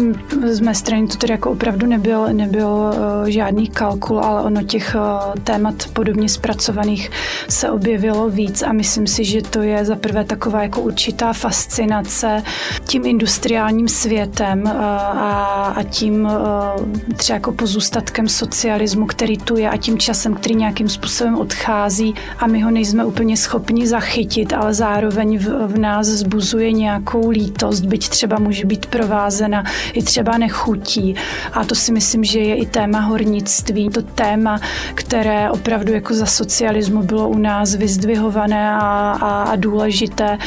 z 0.48 0.60
mé 0.60 0.76
strany 0.76 1.08
to 1.08 1.18
tedy 1.18 1.34
jako 1.34 1.52
opravdu 1.52 1.88
nebyl, 1.88 2.28
nebyl 2.34 2.68
uh, 2.68 2.94
žádný 3.26 3.68
kalkul, 3.68 4.20
ale 4.20 4.42
ono 4.42 4.64
těch 4.64 4.96
uh, 4.96 5.34
témat 5.44 5.76
podobně 5.94 6.30
zpracovaných 6.30 7.12
se 7.50 7.70
objevilo 7.70 8.30
víc 8.30 8.62
a 8.62 8.74
myslím 8.74 9.08
si, 9.08 9.26
že 9.26 9.42
to 9.42 9.62
je 9.62 9.86
za 9.86 9.96
prvé 9.96 10.24
taková 10.24 10.64
jako 10.64 10.82
určitá 10.82 11.34
fascinace 11.34 12.44
tím 12.86 13.06
industriálním 13.06 13.88
světem 13.88 14.62
uh, 14.64 14.72
a, 14.72 15.74
a 15.76 15.84
tím 15.84 16.30
třeba 17.18 17.36
jako 17.36 17.52
pozůstatkem 17.52 18.28
socialismu, 18.28 19.06
který 19.06 19.38
tu 19.38 19.58
je 19.58 19.70
a 19.70 19.78
tím 19.78 19.98
časem, 19.98 20.34
který 20.34 20.56
nějakým 20.56 20.90
způsobem 20.90 21.36
odchází 21.36 22.16
a 22.40 22.48
my 22.48 22.62
ho 22.62 22.72
nejsme 22.72 23.06
úplně 23.06 23.38
schopni 23.38 23.88
zachytit, 23.88 24.54
ale 24.54 24.74
zároveň 24.74 25.38
v, 25.38 25.68
v 25.68 25.78
nás 25.78 26.08
zbuzuje 26.08 26.72
nějakou 26.72 27.30
lítost, 27.30 27.86
byť 27.86 28.10
třeba 28.10 28.40
může 28.40 28.66
být 28.66 28.86
provázen 28.86 29.51
žena 29.52 29.64
i 29.94 30.04
třeba 30.04 30.38
nechutí. 30.38 31.16
A 31.54 31.66
to 31.66 31.76
si 31.76 31.92
myslím, 31.92 32.24
že 32.24 32.40
je 32.40 32.56
i 32.56 32.66
téma 32.66 33.00
hornictví. 33.00 33.90
To 33.90 34.02
téma, 34.02 34.60
které 34.96 35.52
opravdu 35.52 35.94
jako 35.94 36.14
za 36.14 36.26
socialismu 36.26 37.04
bylo 37.04 37.30
u 37.30 37.38
nás 37.38 37.76
vyzdvihované 37.76 38.72
a, 38.72 38.80
a, 39.22 39.44
a 39.44 39.56
důležité, 39.56 40.38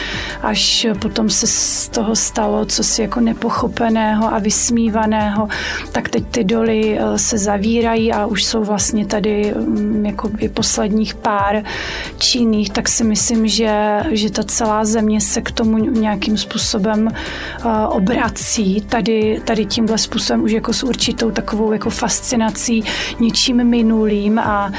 až 0.43 0.87
potom 0.99 1.31
se 1.31 1.47
z 1.47 1.89
toho 1.89 2.17
stalo 2.17 2.65
co 2.65 2.85
si 2.85 3.03
jako 3.03 3.21
nepochopeného 3.21 4.35
a 4.35 4.39
vysmívaného, 4.39 5.49
tak 5.93 6.09
teď 6.09 6.25
ty 6.31 6.45
doly 6.45 6.99
eh, 6.99 7.19
se 7.19 7.39
zavírají 7.39 8.13
a 8.13 8.27
už 8.27 8.45
jsou 8.45 8.65
vlastně 8.65 9.07
tady 9.07 9.55
mm, 9.55 10.07
jako 10.07 10.31
i 10.39 10.49
posledních 10.49 11.15
pár 11.15 11.63
činných, 12.19 12.71
tak 12.71 12.89
si 12.89 13.05
myslím, 13.05 13.49
že, 13.49 14.01
že 14.11 14.31
ta 14.31 14.43
celá 14.43 14.85
země 14.85 15.21
se 15.21 15.41
k 15.41 15.51
tomu 15.51 15.79
nějakým 15.79 16.37
způsobem 16.37 17.09
uh, 17.65 17.71
obrací, 17.89 18.81
tady, 18.95 19.41
tady 19.45 19.67
tímhle 19.67 19.99
způsobem 19.99 20.43
už 20.43 20.53
jako 20.53 20.73
s 20.73 20.83
určitou 20.83 21.31
takovou 21.31 21.73
jako 21.73 21.91
fascinací 21.91 22.85
něčím 23.21 23.65
minulým 23.65 24.39
a 24.39 24.73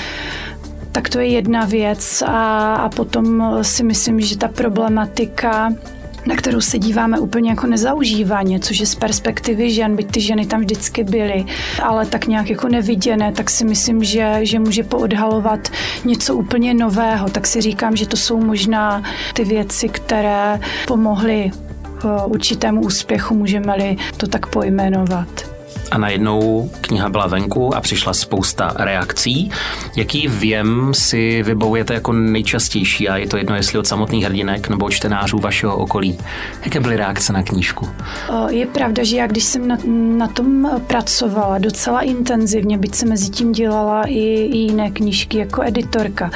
tak 0.92 1.10
to 1.10 1.20
je 1.20 1.28
jedna 1.28 1.66
věc 1.66 2.22
a, 2.22 2.76
a 2.76 2.90
potom 2.90 3.58
si 3.62 3.84
myslím, 3.84 4.22
že 4.22 4.38
ta 4.38 4.48
problematika 4.48 5.74
na 6.26 6.36
kterou 6.36 6.62
se 6.62 6.80
díváme 6.80 7.20
úplně 7.20 7.50
jako 7.50 7.68
nezaužívaně, 7.68 8.60
což 8.60 8.80
je 8.80 8.86
z 8.86 8.96
perspektivy 8.96 9.72
žen, 9.72 9.96
byť 9.96 10.12
ty 10.12 10.22
ženy 10.22 10.46
tam 10.46 10.60
vždycky 10.62 11.04
byly, 11.04 11.46
ale 11.84 12.06
tak 12.06 12.28
nějak 12.28 12.50
jako 12.50 12.68
neviděné, 12.68 13.32
tak 13.32 13.50
si 13.50 13.66
myslím, 13.66 14.04
že, 14.04 14.40
že 14.42 14.60
může 14.60 14.84
poodhalovat 14.84 15.70
něco 16.06 16.36
úplně 16.36 16.74
nového. 16.74 17.30
Tak 17.30 17.48
si 17.48 17.62
říkám, 17.62 17.96
že 17.96 18.08
to 18.08 18.18
jsou 18.18 18.42
možná 18.42 19.04
ty 19.34 19.44
věci, 19.44 19.90
které 19.90 20.60
pomohly 20.88 21.52
určitému 22.26 22.82
úspěchu, 22.82 23.36
můžeme-li 23.36 23.98
to 24.18 24.28
tak 24.28 24.48
pojmenovat. 24.48 25.56
A 25.92 25.98
najednou 25.98 26.70
kniha 26.82 27.10
byla 27.10 27.28
venku 27.28 27.76
a 27.76 27.82
přišla 27.82 28.14
spousta 28.14 28.74
reakcí. 28.76 29.52
Jaký 29.96 30.28
věm 30.28 30.94
si 30.94 31.44
vybavujete 31.44 31.94
jako 31.94 32.14
nejčastější 32.14 33.10
a 33.10 33.18
je 33.18 33.28
to 33.28 33.38
jedno, 33.38 33.56
jestli 33.56 33.80
od 33.80 33.88
samotných 33.88 34.26
hrdinek 34.26 34.70
nebo 34.70 34.86
od 34.86 34.90
čtenářů 34.90 35.40
vašeho 35.40 35.78
okolí? 35.78 36.18
Jaké 36.64 36.80
byly 36.80 36.98
reakce 36.98 37.34
na 37.34 37.44
knížku? 37.44 37.90
Je 38.50 38.66
pravda, 38.66 39.04
že 39.04 39.18
já 39.18 39.28
když 39.28 39.44
jsem 39.44 39.68
na, 39.68 39.78
na 40.18 40.28
tom 40.28 40.72
pracovala 40.88 41.58
docela 41.58 42.02
intenzivně, 42.02 42.78
byť 42.78 42.96
jsem 42.96 43.10
mezi 43.10 43.30
tím 43.30 43.52
dělala 43.52 44.04
i, 44.04 44.20
i 44.20 44.58
jiné 44.58 44.92
knížky 44.92 45.38
jako 45.38 45.64
editorka, 45.64 46.32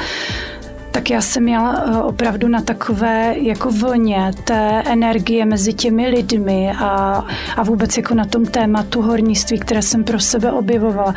tak 1.00 1.10
já 1.10 1.20
jsem 1.20 1.42
měla 1.42 1.84
eh, 1.86 1.96
opravdu 2.02 2.48
na 2.48 2.60
takové 2.60 3.34
jako 3.38 3.70
vlně 3.70 4.30
té 4.44 4.82
energie 4.86 5.44
mezi 5.44 5.72
těmi 5.72 6.08
lidmi 6.08 6.72
a, 6.78 7.24
a 7.56 7.62
vůbec 7.62 7.96
jako 7.96 8.14
na 8.14 8.24
tom 8.24 8.46
tématu 8.46 9.02
hornictví, 9.02 9.58
které 9.58 9.82
jsem 9.82 10.04
pro 10.04 10.20
sebe 10.20 10.52
objevovala 10.52 11.14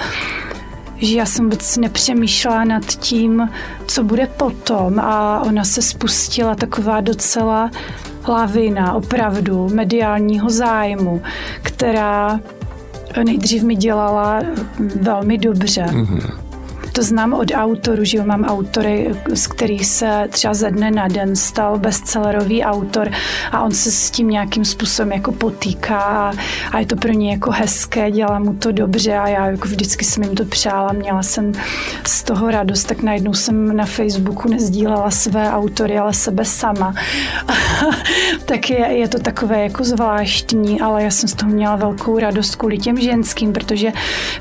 že 0.97 1.17
já 1.17 1.25
jsem 1.25 1.45
vůbec 1.45 1.77
nepřemýšlela 1.77 2.63
nad 2.63 2.85
tím, 2.85 3.49
co 3.87 4.03
bude 4.03 4.27
potom 4.27 4.99
a 4.99 5.41
ona 5.41 5.63
se 5.63 5.81
spustila 5.81 6.55
taková 6.55 7.01
docela 7.01 7.71
lavina 8.27 8.93
opravdu 8.93 9.69
mediálního 9.73 10.49
zájmu, 10.49 11.21
která 11.61 12.39
nejdřív 13.23 13.63
mi 13.63 13.75
dělala 13.75 14.41
velmi 15.01 15.37
dobře. 15.37 15.85
Mm-hmm 15.85 16.52
to 16.93 17.03
znám 17.03 17.33
od 17.33 17.51
autorů, 17.53 18.03
že 18.03 18.17
jo, 18.17 18.25
mám 18.25 18.43
autory, 18.45 19.15
z 19.33 19.47
kterých 19.47 19.85
se 19.85 20.27
třeba 20.29 20.53
ze 20.53 20.71
dne 20.71 20.91
na 20.91 21.07
den 21.07 21.35
stal 21.35 21.79
bestsellerový 21.79 22.63
autor 22.63 23.09
a 23.51 23.61
on 23.61 23.71
se 23.71 23.91
s 23.91 24.11
tím 24.11 24.29
nějakým 24.29 24.65
způsobem 24.65 25.11
jako 25.11 25.31
potýká 25.31 25.99
a, 25.99 26.33
a 26.71 26.79
je 26.79 26.85
to 26.85 26.95
pro 26.95 27.11
ně 27.11 27.31
jako 27.31 27.51
hezké, 27.51 28.11
dělá 28.11 28.39
mu 28.39 28.53
to 28.53 28.71
dobře 28.71 29.17
a 29.17 29.27
já 29.27 29.45
jako 29.45 29.67
vždycky 29.67 30.05
jsem 30.05 30.23
jim 30.23 30.35
to 30.35 30.45
přála, 30.45 30.93
měla 30.93 31.23
jsem 31.23 31.51
z 32.07 32.23
toho 32.23 32.51
radost, 32.51 32.83
tak 32.83 33.01
najednou 33.01 33.33
jsem 33.33 33.77
na 33.77 33.85
Facebooku 33.85 34.49
nezdílela 34.49 35.11
své 35.11 35.51
autory, 35.51 35.97
ale 35.97 36.13
sebe 36.13 36.45
sama. 36.45 36.93
tak 38.45 38.69
je, 38.69 38.77
je 38.77 39.07
to 39.07 39.19
takové 39.19 39.63
jako 39.63 39.83
zvláštní, 39.83 40.81
ale 40.81 41.03
já 41.03 41.11
jsem 41.11 41.29
z 41.29 41.33
toho 41.33 41.51
měla 41.51 41.75
velkou 41.75 42.19
radost 42.19 42.55
kvůli 42.55 42.77
těm 42.77 42.97
ženským, 42.99 43.53
protože 43.53 43.91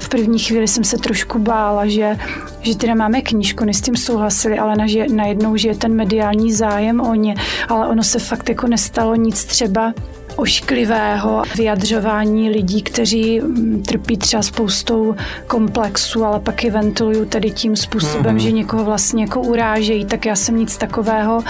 v 0.00 0.08
první 0.08 0.38
chvíli 0.38 0.68
jsem 0.68 0.84
se 0.84 0.98
trošku 0.98 1.38
bála, 1.38 1.86
že 1.86 2.16
že 2.60 2.76
teda 2.76 2.94
máme 2.94 3.22
knížku, 3.22 3.64
s 3.68 3.80
tím 3.80 3.96
souhlasili, 3.96 4.58
ale 4.58 4.76
na, 4.76 4.86
že, 4.86 5.06
najednou, 5.08 5.56
že 5.56 5.68
je 5.68 5.76
ten 5.76 5.94
mediální 5.94 6.52
zájem 6.52 7.00
o 7.00 7.14
ně, 7.14 7.34
ale 7.68 7.88
ono 7.88 8.02
se 8.02 8.18
fakt 8.18 8.48
jako 8.48 8.66
nestalo 8.66 9.14
nic 9.14 9.44
třeba 9.44 9.94
ošklivého 10.36 11.42
vyjadřování 11.56 12.50
lidí, 12.50 12.82
kteří 12.82 13.40
mm, 13.40 13.82
trpí 13.82 14.16
třeba 14.16 14.42
spoustou 14.42 15.14
komplexů, 15.46 16.24
ale 16.24 16.40
pak 16.40 16.64
je 16.64 16.70
ventilují 16.70 17.26
tedy 17.26 17.50
tím 17.50 17.76
způsobem, 17.76 18.36
mm-hmm. 18.36 18.42
že 18.42 18.52
někoho 18.52 18.84
vlastně 18.84 19.22
jako 19.22 19.40
urážejí, 19.40 20.04
tak 20.04 20.26
já 20.26 20.36
jsem 20.36 20.56
nic 20.56 20.76
takového 20.76 21.44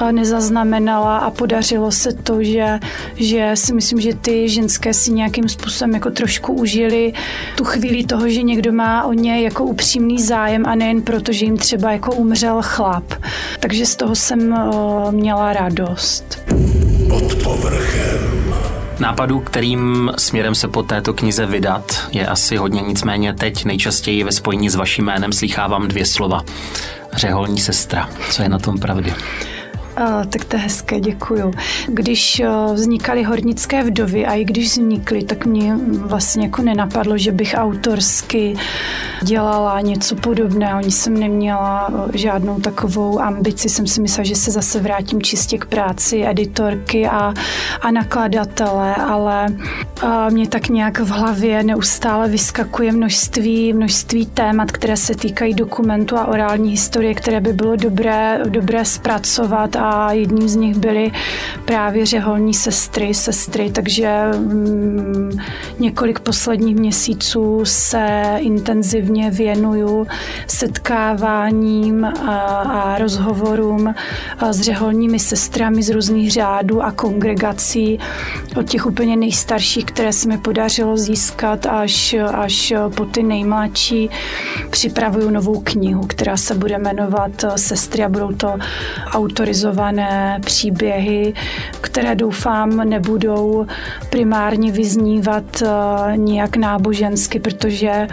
eh, 0.00 0.12
nezaznamenala 0.12 1.18
a 1.18 1.30
podařilo 1.30 1.92
se 1.92 2.12
to, 2.12 2.42
že, 2.42 2.78
že 3.16 3.50
si 3.54 3.74
myslím, 3.74 4.00
že 4.00 4.14
ty 4.14 4.48
ženské 4.48 4.94
si 4.94 5.12
nějakým 5.12 5.48
způsobem 5.48 5.94
jako 5.94 6.10
trošku 6.10 6.52
užili 6.52 7.12
tu 7.56 7.64
chvíli 7.64 8.04
toho, 8.04 8.28
že 8.28 8.42
někdo 8.42 8.72
má 8.72 9.04
o 9.04 9.12
ně 9.12 9.42
jako 9.42 9.64
upřímný 9.64 10.22
zájem 10.22 10.66
a 10.66 10.74
nejen 10.74 11.02
proto, 11.02 11.32
že 11.32 11.44
jim 11.44 11.56
třeba 11.56 11.92
jako 11.92 12.14
umřel 12.14 12.58
chlap. 12.62 13.14
Takže 13.60 13.86
z 13.86 13.96
toho 13.96 14.14
jsem 14.14 14.54
eh, 14.54 15.12
měla 15.12 15.52
radost. 15.52 16.42
Pod 17.12 17.34
povrchem. 17.42 18.54
Nápadů, 18.98 19.40
kterým 19.40 20.12
směrem 20.18 20.54
se 20.54 20.68
po 20.68 20.82
této 20.82 21.14
knize 21.14 21.46
vydat, 21.46 22.08
je 22.10 22.26
asi 22.26 22.56
hodně, 22.56 22.82
nicméně 22.82 23.34
teď 23.34 23.64
nejčastěji 23.64 24.24
ve 24.24 24.32
spojení 24.32 24.70
s 24.70 24.74
vaším 24.74 25.04
jménem 25.04 25.32
slychávám 25.32 25.88
dvě 25.88 26.06
slova. 26.06 26.44
Řeholní 27.12 27.60
sestra. 27.60 28.08
Co 28.30 28.42
je 28.42 28.48
na 28.48 28.58
tom 28.58 28.78
pravdy? 28.78 29.14
A, 29.96 30.24
tak 30.24 30.44
to 30.44 30.56
je 30.56 30.62
hezké, 30.62 31.00
děkuju. 31.00 31.52
Když 31.88 32.40
eh, 32.40 32.48
vznikaly 32.74 33.22
hornické 33.22 33.84
vdovy 33.84 34.26
a 34.26 34.34
i 34.34 34.44
když 34.44 34.66
vznikly, 34.66 35.22
tak 35.22 35.46
mě 35.46 35.76
vlastně 35.86 36.44
jako 36.44 36.62
nenapadlo, 36.62 37.18
že 37.18 37.32
bych 37.32 37.54
autorsky 37.58 38.54
dělala 39.22 39.80
něco 39.80 40.16
podobného. 40.16 40.78
Ani 40.78 40.90
jsem 40.90 41.14
neměla 41.20 41.90
eh, 42.14 42.18
žádnou 42.18 42.60
takovou 42.60 43.20
ambici. 43.20 43.68
Jsem 43.68 43.86
si 43.86 44.00
myslela, 44.00 44.24
že 44.24 44.36
se 44.36 44.50
zase 44.50 44.80
vrátím 44.80 45.22
čistě 45.22 45.58
k 45.58 45.64
práci 45.64 46.26
editorky 46.26 47.06
a, 47.06 47.34
a 47.80 47.90
nakladatele, 47.90 48.94
ale 48.94 49.46
a 50.02 50.28
mě 50.28 50.48
tak 50.48 50.68
nějak 50.68 50.98
v 50.98 51.08
hlavě 51.08 51.62
neustále 51.62 52.28
vyskakuje 52.28 52.92
množství, 52.92 53.72
množství 53.72 54.26
témat, 54.26 54.72
které 54.72 54.96
se 54.96 55.14
týkají 55.14 55.54
dokumentu 55.54 56.16
a 56.16 56.26
orální 56.26 56.70
historie, 56.70 57.14
které 57.14 57.40
by 57.40 57.52
bylo 57.52 57.76
dobré, 57.76 58.40
dobré 58.48 58.84
zpracovat 58.84 59.76
a 59.82 60.12
jedním 60.12 60.48
z 60.48 60.56
nich 60.56 60.78
byly 60.78 61.12
právě 61.64 62.06
řeholní 62.06 62.54
sestry, 62.54 63.14
sestry, 63.14 63.70
takže 63.70 64.30
mm, 64.36 65.30
několik 65.78 66.20
posledních 66.20 66.76
měsíců 66.76 67.60
se 67.64 68.36
intenzivně 68.38 69.30
věnuju 69.30 70.06
setkáváním 70.46 72.04
a, 72.04 72.38
a 72.62 72.98
rozhovorům 72.98 73.94
s 74.50 74.60
řeholními 74.60 75.18
sestrami 75.18 75.82
z 75.82 75.90
různých 75.90 76.32
řádů 76.32 76.82
a 76.82 76.92
kongregací, 76.92 77.98
od 78.56 78.70
těch 78.70 78.86
úplně 78.86 79.16
nejstarších, 79.16 79.84
které 79.84 80.12
se 80.12 80.28
mi 80.28 80.38
podařilo 80.38 80.96
získat 80.96 81.66
až, 81.66 82.14
až 82.34 82.72
po 82.96 83.04
ty 83.04 83.22
nejmladší. 83.22 84.10
Připravuju 84.70 85.30
novou 85.30 85.60
knihu, 85.60 86.06
která 86.06 86.36
se 86.36 86.54
bude 86.54 86.78
jmenovat 86.78 87.44
Sestry 87.56 88.04
a 88.04 88.08
budou 88.08 88.32
to 88.32 88.54
autorizovat 89.12 89.71
inspirované 89.72 90.40
příběhy, 90.44 91.34
které 91.80 92.14
doufám 92.14 92.76
nebudou 92.88 93.66
primárně 94.10 94.72
vyznívat 94.72 95.62
uh, 95.62 96.16
nijak 96.16 96.56
nábožensky, 96.56 97.40
protože 97.40 98.08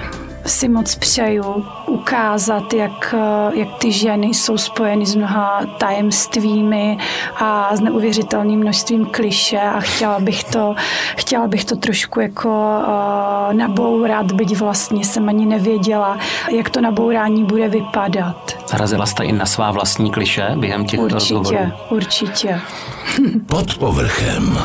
si 0.45 0.69
moc 0.69 0.95
přeju 0.95 1.65
ukázat, 1.87 2.73
jak, 2.73 3.15
jak 3.53 3.67
ty 3.77 3.91
ženy 3.91 4.27
jsou 4.27 4.57
spojeny 4.57 5.05
s 5.05 5.15
mnoha 5.15 5.61
tajemstvími 5.77 6.97
a 7.35 7.75
s 7.75 7.79
neuvěřitelným 7.79 8.59
množstvím 8.59 9.05
kliše 9.05 9.59
a 9.59 9.79
chtěla 9.79 10.19
bych 10.19 10.43
to, 10.43 10.75
chtěla 11.17 11.47
bych 11.47 11.65
to 11.65 11.75
trošku 11.75 12.19
jako 12.19 12.49
uh, 12.49 13.53
nabourat, 13.53 14.31
byť 14.31 14.57
vlastně 14.57 15.05
jsem 15.05 15.29
ani 15.29 15.45
nevěděla, 15.45 16.17
jak 16.51 16.69
to 16.69 16.81
nabourání 16.81 17.43
bude 17.45 17.67
vypadat. 17.69 18.57
Zarazila 18.67 19.05
jste 19.05 19.23
i 19.25 19.31
na 19.31 19.45
svá 19.45 19.71
vlastní 19.71 20.11
kliše 20.11 20.51
během 20.55 20.85
těch 20.85 20.99
určitě, 20.99 21.33
rozhovorů? 21.33 21.71
Určitě, 21.89 22.61
Pod 23.47 23.77
povrchem. 23.77 24.57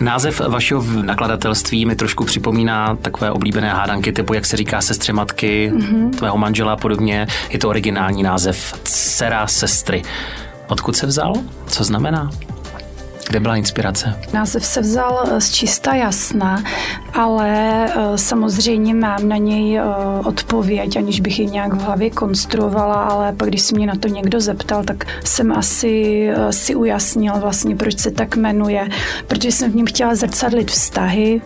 Název 0.00 0.40
vašeho 0.40 0.84
nakladatelství 1.02 1.86
mi 1.86 1.96
trošku 1.96 2.24
připomíná 2.24 2.96
takové 2.96 3.30
oblíbené 3.30 3.70
hádanky 3.70 4.12
typu, 4.12 4.34
jak 4.34 4.46
se 4.46 4.56
říká 4.56 4.80
sestře 4.80 5.12
matky, 5.12 5.72
mm-hmm. 5.74 6.10
tvého 6.10 6.38
manžela 6.38 6.72
a 6.72 6.76
podobně. 6.76 7.26
Je 7.50 7.58
to 7.58 7.68
originální 7.68 8.22
název 8.22 8.74
Dcera 8.84 9.46
sestry. 9.46 10.02
Odkud 10.68 10.96
se 10.96 11.06
vzal? 11.06 11.32
Co 11.66 11.84
znamená? 11.84 12.30
Kde 13.28 13.40
byla 13.40 13.56
inspirace? 13.56 14.14
Název 14.32 14.64
se 14.64 14.80
vzal 14.80 15.24
eh, 15.30 15.40
z 15.40 15.50
čista 15.50 15.94
jasna, 15.94 16.62
ale 17.14 17.84
eh, 17.86 18.18
samozřejmě 18.18 18.94
mám 18.94 19.28
na 19.28 19.36
něj 19.36 19.78
eh, 19.78 19.82
odpověď, 20.24 20.96
aniž 20.96 21.20
bych 21.20 21.38
ji 21.38 21.46
nějak 21.46 21.74
v 21.74 21.80
hlavě 21.80 22.10
konstruovala, 22.10 22.94
ale 22.94 23.32
pak, 23.32 23.48
když 23.48 23.62
se 23.62 23.74
mě 23.74 23.86
na 23.86 23.94
to 23.94 24.08
někdo 24.08 24.40
zeptal, 24.40 24.84
tak 24.84 25.04
jsem 25.24 25.52
asi 25.52 26.28
si 26.50 26.74
ujasnil 26.74 27.34
vlastně, 27.40 27.76
proč 27.76 27.98
se 27.98 28.10
tak 28.10 28.36
jmenuje, 28.36 28.88
protože 29.26 29.52
jsem 29.52 29.72
v 29.72 29.74
něm 29.74 29.86
chtěla 29.86 30.14
zrcadlit 30.14 30.70
vztahy, 30.70 31.40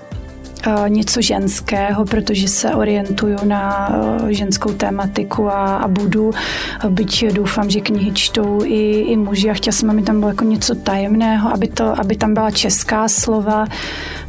něco 0.89 1.21
ženského, 1.23 2.05
protože 2.05 2.49
se 2.49 2.75
orientuju 2.75 3.37
na 3.45 3.93
eh, 4.29 4.33
ženskou 4.33 4.73
tématiku 4.73 5.49
a, 5.49 5.77
a 5.77 5.89
budu, 5.89 6.31
byť 6.89 7.33
doufám, 7.33 7.71
že 7.71 7.81
knihy 7.81 8.13
čtou 8.13 8.61
i, 8.65 8.91
i 9.01 9.17
muži 9.17 9.51
a 9.51 9.55
chtěla 9.55 9.73
jsem, 9.73 9.91
aby 9.91 10.03
tam 10.03 10.21
bylo 10.21 10.31
jako 10.31 10.45
něco 10.45 10.75
tajemného, 10.75 11.53
aby, 11.53 11.69
to, 11.69 12.01
aby 12.01 12.17
tam 12.17 12.35
byla 12.35 12.51
česká 12.51 13.09
slova, 13.09 13.67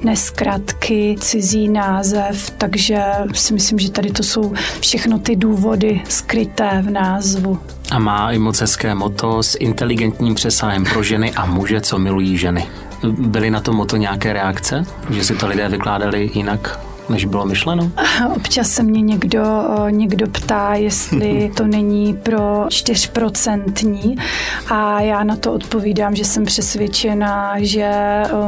neskratky, 0.04 1.16
cizí 1.20 1.70
název, 1.70 2.50
takže 2.58 3.04
si 3.34 3.54
myslím, 3.54 3.80
že 3.80 3.92
tady 3.92 4.12
to 4.12 4.24
jsou 4.24 4.54
všechno 4.80 5.20
ty 5.20 5.36
důvody 5.36 6.02
skryté 6.10 6.82
v 6.82 6.90
názvu. 6.90 7.60
A 7.92 8.00
má 8.00 8.32
i 8.32 8.38
moc 8.38 8.62
hezké 8.62 8.96
moto 8.96 9.44
s 9.44 9.58
inteligentním 9.60 10.36
přesahem 10.36 10.84
pro 10.84 11.04
ženy 11.04 11.32
a 11.32 11.46
muže, 11.46 11.82
co 11.82 12.00
milují 12.00 12.38
ženy. 12.38 12.68
Byly 13.08 13.50
na 13.50 13.60
to 13.60 13.74
moto 13.74 13.98
nějaké 13.98 14.34
reakce? 14.34 14.84
Že 15.10 15.24
si 15.24 15.36
to 15.36 15.48
lidé 15.48 15.70
vykládali 15.70 16.32
jinak? 16.34 16.80
než 17.10 17.26
bylo 17.26 17.46
myšleno? 17.46 17.92
Občas 18.36 18.70
se 18.70 18.84
mě 18.84 19.02
někdo, 19.02 19.44
někdo 19.90 20.28
ptá, 20.28 20.74
jestli 20.74 21.52
to 21.58 21.68
není 21.68 22.14
pro 22.14 22.66
4% 22.66 24.18
a 24.70 25.02
já 25.02 25.24
na 25.24 25.36
to 25.36 25.54
odpovídám, 25.54 26.16
že 26.16 26.26
jsem 26.26 26.46
přesvědčena, 26.46 27.54
že 27.58 27.92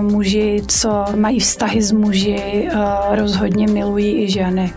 muži, 0.02 0.64
co 0.68 1.06
mají 1.16 1.40
vztahy 1.40 1.82
s 1.82 1.92
muži, 1.92 2.68
rozhodně 3.12 3.68
milují 3.68 4.24
i 4.24 4.32
ženy. 4.32 4.74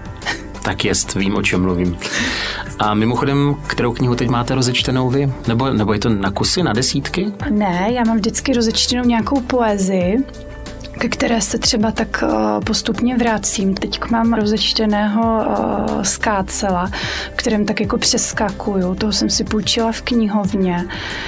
Tak 0.62 0.84
jest, 0.84 1.14
vím, 1.14 1.36
o 1.36 1.42
čem 1.42 1.62
mluvím. 1.62 1.98
A 2.78 2.94
mimochodem, 2.94 3.56
kterou 3.66 3.92
knihu 3.92 4.14
teď 4.14 4.28
máte 4.28 4.54
rozečtenou 4.54 5.10
vy? 5.10 5.32
Nebo, 5.48 5.70
nebo 5.70 5.92
je 5.92 5.98
to 5.98 6.08
na 6.08 6.30
kusy, 6.30 6.62
na 6.62 6.72
desítky? 6.72 7.26
Ne, 7.50 7.88
já 7.92 8.04
mám 8.04 8.16
vždycky 8.16 8.52
rozečtenou 8.52 9.04
nějakou 9.04 9.40
poezii 9.40 10.24
ke 10.98 11.08
které 11.08 11.40
se 11.40 11.58
třeba 11.58 11.92
tak 11.92 12.24
eh, 12.26 12.60
postupně 12.64 13.16
vracím. 13.16 13.74
Teď 13.74 14.00
mám 14.10 14.32
rozečteného 14.32 15.40
eh, 15.40 16.04
skácela, 16.04 16.90
kterém 17.36 17.64
tak 17.64 17.80
jako 17.80 17.98
přeskakuju. 17.98 18.94
Toho 18.94 19.12
jsem 19.12 19.30
si 19.30 19.44
půjčila 19.44 19.92
v 19.92 20.02
knihovně. 20.02 20.84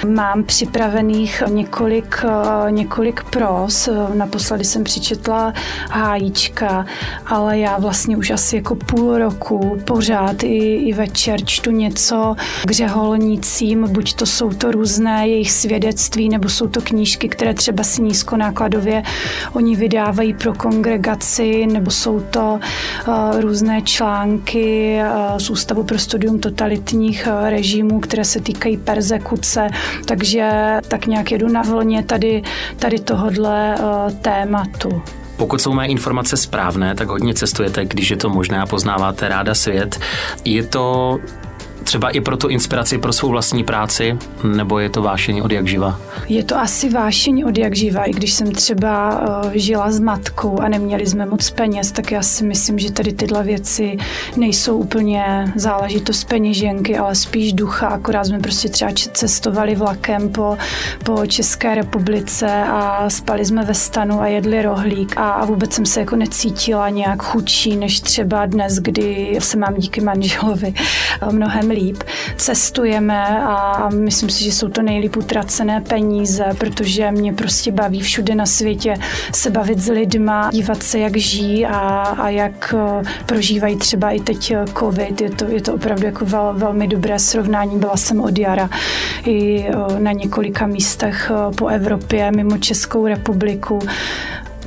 Mám 0.07 0.43
připravených 0.43 1.43
několik, 1.47 2.25
eh, 2.27 2.71
několik 2.71 3.23
pros. 3.23 3.89
Naposledy 4.13 4.63
jsem 4.63 4.83
přičetla 4.83 5.53
hájíčka, 5.91 6.85
ale 7.25 7.59
já 7.59 7.77
vlastně 7.77 8.17
už 8.17 8.29
asi 8.29 8.55
jako 8.55 8.75
půl 8.75 9.17
roku 9.17 9.81
pořád 9.85 10.43
i, 10.43 10.75
i 10.75 10.93
večer 10.93 11.45
čtu 11.45 11.71
něco 11.71 12.35
k 12.67 12.71
řeholnicím, 12.71 13.87
buď 13.91 14.13
to 14.13 14.25
jsou 14.25 14.49
to 14.49 14.71
různé 14.71 15.27
jejich 15.27 15.51
svědectví, 15.51 16.29
nebo 16.29 16.49
jsou 16.49 16.67
to 16.67 16.81
knížky, 16.81 17.29
které 17.29 17.53
třeba 17.53 17.83
si 17.83 18.01
nízkonákladově 18.01 19.03
o 19.53 19.60
oni 19.61 19.75
vydávají 19.75 20.33
pro 20.33 20.53
kongregaci, 20.53 21.67
nebo 21.67 21.91
jsou 21.91 22.19
to 22.19 22.59
uh, 23.07 23.41
různé 23.41 23.81
články 23.81 24.99
uh, 25.01 25.37
z 25.37 25.49
Ústavu 25.49 25.83
pro 25.83 25.99
studium 25.99 26.39
totalitních 26.39 27.27
uh, 27.27 27.49
režimů, 27.49 27.99
které 27.99 28.25
se 28.25 28.41
týkají 28.41 28.77
persekuce, 28.77 29.67
takže 30.05 30.51
tak 30.87 31.05
nějak 31.05 31.31
jedu 31.31 31.47
na 31.47 31.61
vlně 31.61 32.03
tady, 32.03 32.43
tady 32.79 32.99
tohodle 32.99 33.77
tématu. 34.21 35.01
Pokud 35.37 35.61
jsou 35.61 35.73
mé 35.73 35.87
informace 35.87 36.37
správné, 36.37 36.95
tak 36.95 37.07
hodně 37.07 37.33
cestujete, 37.33 37.85
když 37.85 38.11
je 38.11 38.17
to 38.17 38.29
možné 38.29 38.61
a 38.61 38.65
poznáváte 38.65 39.29
ráda 39.29 39.55
svět. 39.55 39.99
Je 40.45 40.63
to 40.63 41.17
třeba 41.91 42.09
i 42.09 42.21
pro 42.21 42.37
tu 42.37 42.47
inspiraci 42.47 42.97
pro 42.97 43.13
svou 43.13 43.29
vlastní 43.29 43.63
práci, 43.63 44.17
nebo 44.43 44.79
je 44.79 44.89
to 44.89 45.01
vášení 45.01 45.41
od 45.41 45.51
jak 45.51 45.67
živa? 45.67 45.99
Je 46.29 46.43
to 46.43 46.57
asi 46.57 46.89
vášení 46.89 47.45
od 47.45 47.57
jak 47.57 47.75
živa, 47.75 48.03
i 48.03 48.11
když 48.11 48.33
jsem 48.33 48.51
třeba 48.51 49.21
uh, 49.43 49.51
žila 49.53 49.91
s 49.91 49.99
matkou 49.99 50.59
a 50.59 50.69
neměli 50.69 51.07
jsme 51.07 51.25
moc 51.25 51.49
peněz, 51.49 51.91
tak 51.91 52.11
já 52.11 52.21
si 52.21 52.43
myslím, 52.43 52.79
že 52.79 52.91
tady 52.91 53.13
tyhle 53.13 53.43
věci 53.43 53.97
nejsou 54.37 54.77
úplně 54.77 55.51
záležitost 55.55 56.23
peněženky, 56.23 56.97
ale 56.97 57.15
spíš 57.15 57.53
ducha, 57.53 57.87
akorát 57.87 58.23
jsme 58.23 58.39
prostě 58.39 58.69
třeba 58.69 58.91
cestovali 59.11 59.75
vlakem 59.75 60.29
po, 60.29 60.57
po 61.03 61.25
České 61.25 61.75
republice 61.75 62.63
a 62.67 63.09
spali 63.09 63.45
jsme 63.45 63.65
ve 63.65 63.73
stanu 63.73 64.21
a 64.21 64.27
jedli 64.27 64.61
rohlík 64.61 65.17
a, 65.17 65.31
a 65.31 65.45
vůbec 65.45 65.73
jsem 65.73 65.85
se 65.85 65.99
jako 65.99 66.15
necítila 66.15 66.89
nějak 66.89 67.23
chudší, 67.23 67.75
než 67.75 67.99
třeba 67.99 68.45
dnes, 68.45 68.79
kdy 68.79 69.37
se 69.39 69.57
mám 69.57 69.73
díky 69.77 70.01
manželovi 70.01 70.73
eh, 70.77 71.31
mnohem 71.31 71.69
líp. 71.69 71.80
Cestujeme 72.37 73.43
a 73.43 73.89
myslím 73.89 74.29
si, 74.29 74.43
že 74.43 74.51
jsou 74.51 74.69
to 74.69 74.81
nejlíp 74.81 75.17
utracené 75.17 75.81
peníze, 75.81 76.45
protože 76.57 77.11
mě 77.11 77.33
prostě 77.33 77.71
baví 77.71 78.01
všude 78.01 78.35
na 78.35 78.45
světě 78.45 78.93
se 79.33 79.49
bavit 79.49 79.79
s 79.79 79.89
lidma, 79.89 80.49
dívat 80.51 80.83
se, 80.83 80.99
jak 80.99 81.17
žijí 81.17 81.65
a, 81.65 81.77
a 82.17 82.29
jak 82.29 82.75
eh, 82.77 83.03
prožívají 83.25 83.75
třeba 83.75 84.11
i 84.11 84.19
teď 84.19 84.51
eh, 84.51 84.65
covid. 84.79 85.21
Je 85.21 85.29
to, 85.29 85.45
je 85.45 85.61
to 85.61 85.73
opravdu 85.73 86.05
jako 86.05 86.25
vel, 86.25 86.53
velmi 86.57 86.87
dobré 86.87 87.19
srovnání. 87.19 87.79
Byla 87.79 87.97
jsem 87.97 88.21
od 88.21 88.37
jara 88.37 88.69
i 89.25 89.65
eh, 89.67 89.99
na 89.99 90.11
několika 90.11 90.67
místech 90.67 91.31
po 91.57 91.67
Evropě, 91.67 92.31
mimo 92.31 92.57
Českou 92.57 93.07
republiku. 93.07 93.79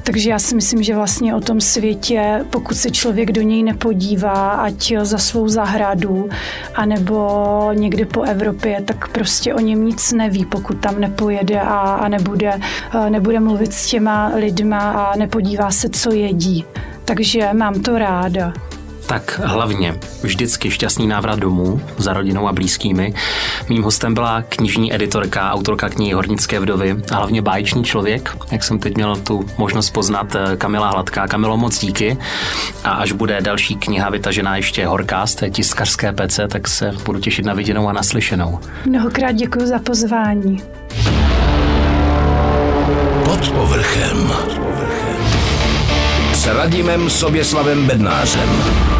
Takže 0.07 0.31
já 0.31 0.39
si 0.39 0.55
myslím, 0.55 0.83
že 0.83 0.95
vlastně 0.95 1.35
o 1.35 1.41
tom 1.41 1.61
světě, 1.61 2.45
pokud 2.51 2.75
se 2.75 2.91
člověk 2.91 3.33
do 3.33 3.43
něj 3.43 3.63
nepodívá, 3.63 4.51
ať 4.51 4.93
za 5.03 5.19
svou 5.19 5.49
zahradu, 5.49 6.29
anebo 6.75 7.71
někde 7.73 8.07
po 8.07 8.23
Evropě, 8.23 8.83
tak 8.85 9.09
prostě 9.09 9.55
o 9.55 9.61
něm 9.61 9.85
nic 9.85 10.13
neví, 10.13 10.45
pokud 10.45 10.81
tam 10.81 11.01
nepojede 11.01 11.61
a, 11.61 11.79
a 11.79 12.09
nebude, 12.09 12.61
nebude 13.09 13.41
mluvit 13.41 13.73
s 13.73 13.87
těma 13.87 14.33
lidma 14.35 14.91
a 14.91 15.17
nepodívá 15.17 15.71
se, 15.71 15.89
co 15.89 16.13
jedí. 16.13 16.65
Takže 17.05 17.51
mám 17.53 17.83
to 17.83 17.99
ráda. 17.99 18.53
Tak 19.07 19.41
hlavně 19.45 19.99
vždycky 20.23 20.71
šťastný 20.71 21.07
návrat 21.07 21.39
domů 21.39 21.81
za 21.99 22.13
rodinou 22.13 22.49
a 22.49 22.53
blízkými. 22.53 23.15
Mým 23.69 23.83
hostem 23.83 24.15
byla 24.15 24.43
knižní 24.43 24.95
editorka, 24.95 25.53
autorka 25.53 25.89
knihy 25.89 26.13
Hornické 26.13 26.61
vdovy 26.61 26.97
a 27.13 27.17
hlavně 27.17 27.43
báječný 27.43 27.85
člověk, 27.85 28.37
jak 28.51 28.65
jsem 28.65 28.79
teď 28.79 28.95
měl 28.95 29.17
tu 29.17 29.47
možnost 29.59 29.91
poznat 29.91 30.35
eh, 30.35 30.57
Kamila 30.57 30.91
Hladká. 30.91 31.29
Kamilo, 31.29 31.57
moc 31.57 31.79
díky. 31.79 32.19
A 32.85 32.91
až 32.91 33.13
bude 33.13 33.41
další 33.41 33.77
kniha 33.77 34.11
vytažená 34.11 34.57
ještě 34.57 34.87
horká 34.87 35.27
z 35.27 35.35
té 35.35 35.51
tiskařské 35.51 36.13
pece, 36.13 36.49
tak 36.49 36.69
se 36.69 36.93
budu 37.05 37.21
těšit 37.21 37.45
na 37.45 37.55
viděnou 37.55 37.89
a 37.89 37.93
naslyšenou. 37.93 38.59
Mnohokrát 38.87 39.33
děkuji 39.33 39.67
za 39.67 39.79
pozvání. 39.79 40.63
Pod 43.25 43.51
povrchem. 43.51 44.33
S 46.33 46.47
Radimem 46.47 47.11
Soběslavem 47.11 47.87
Bednářem. 47.87 48.94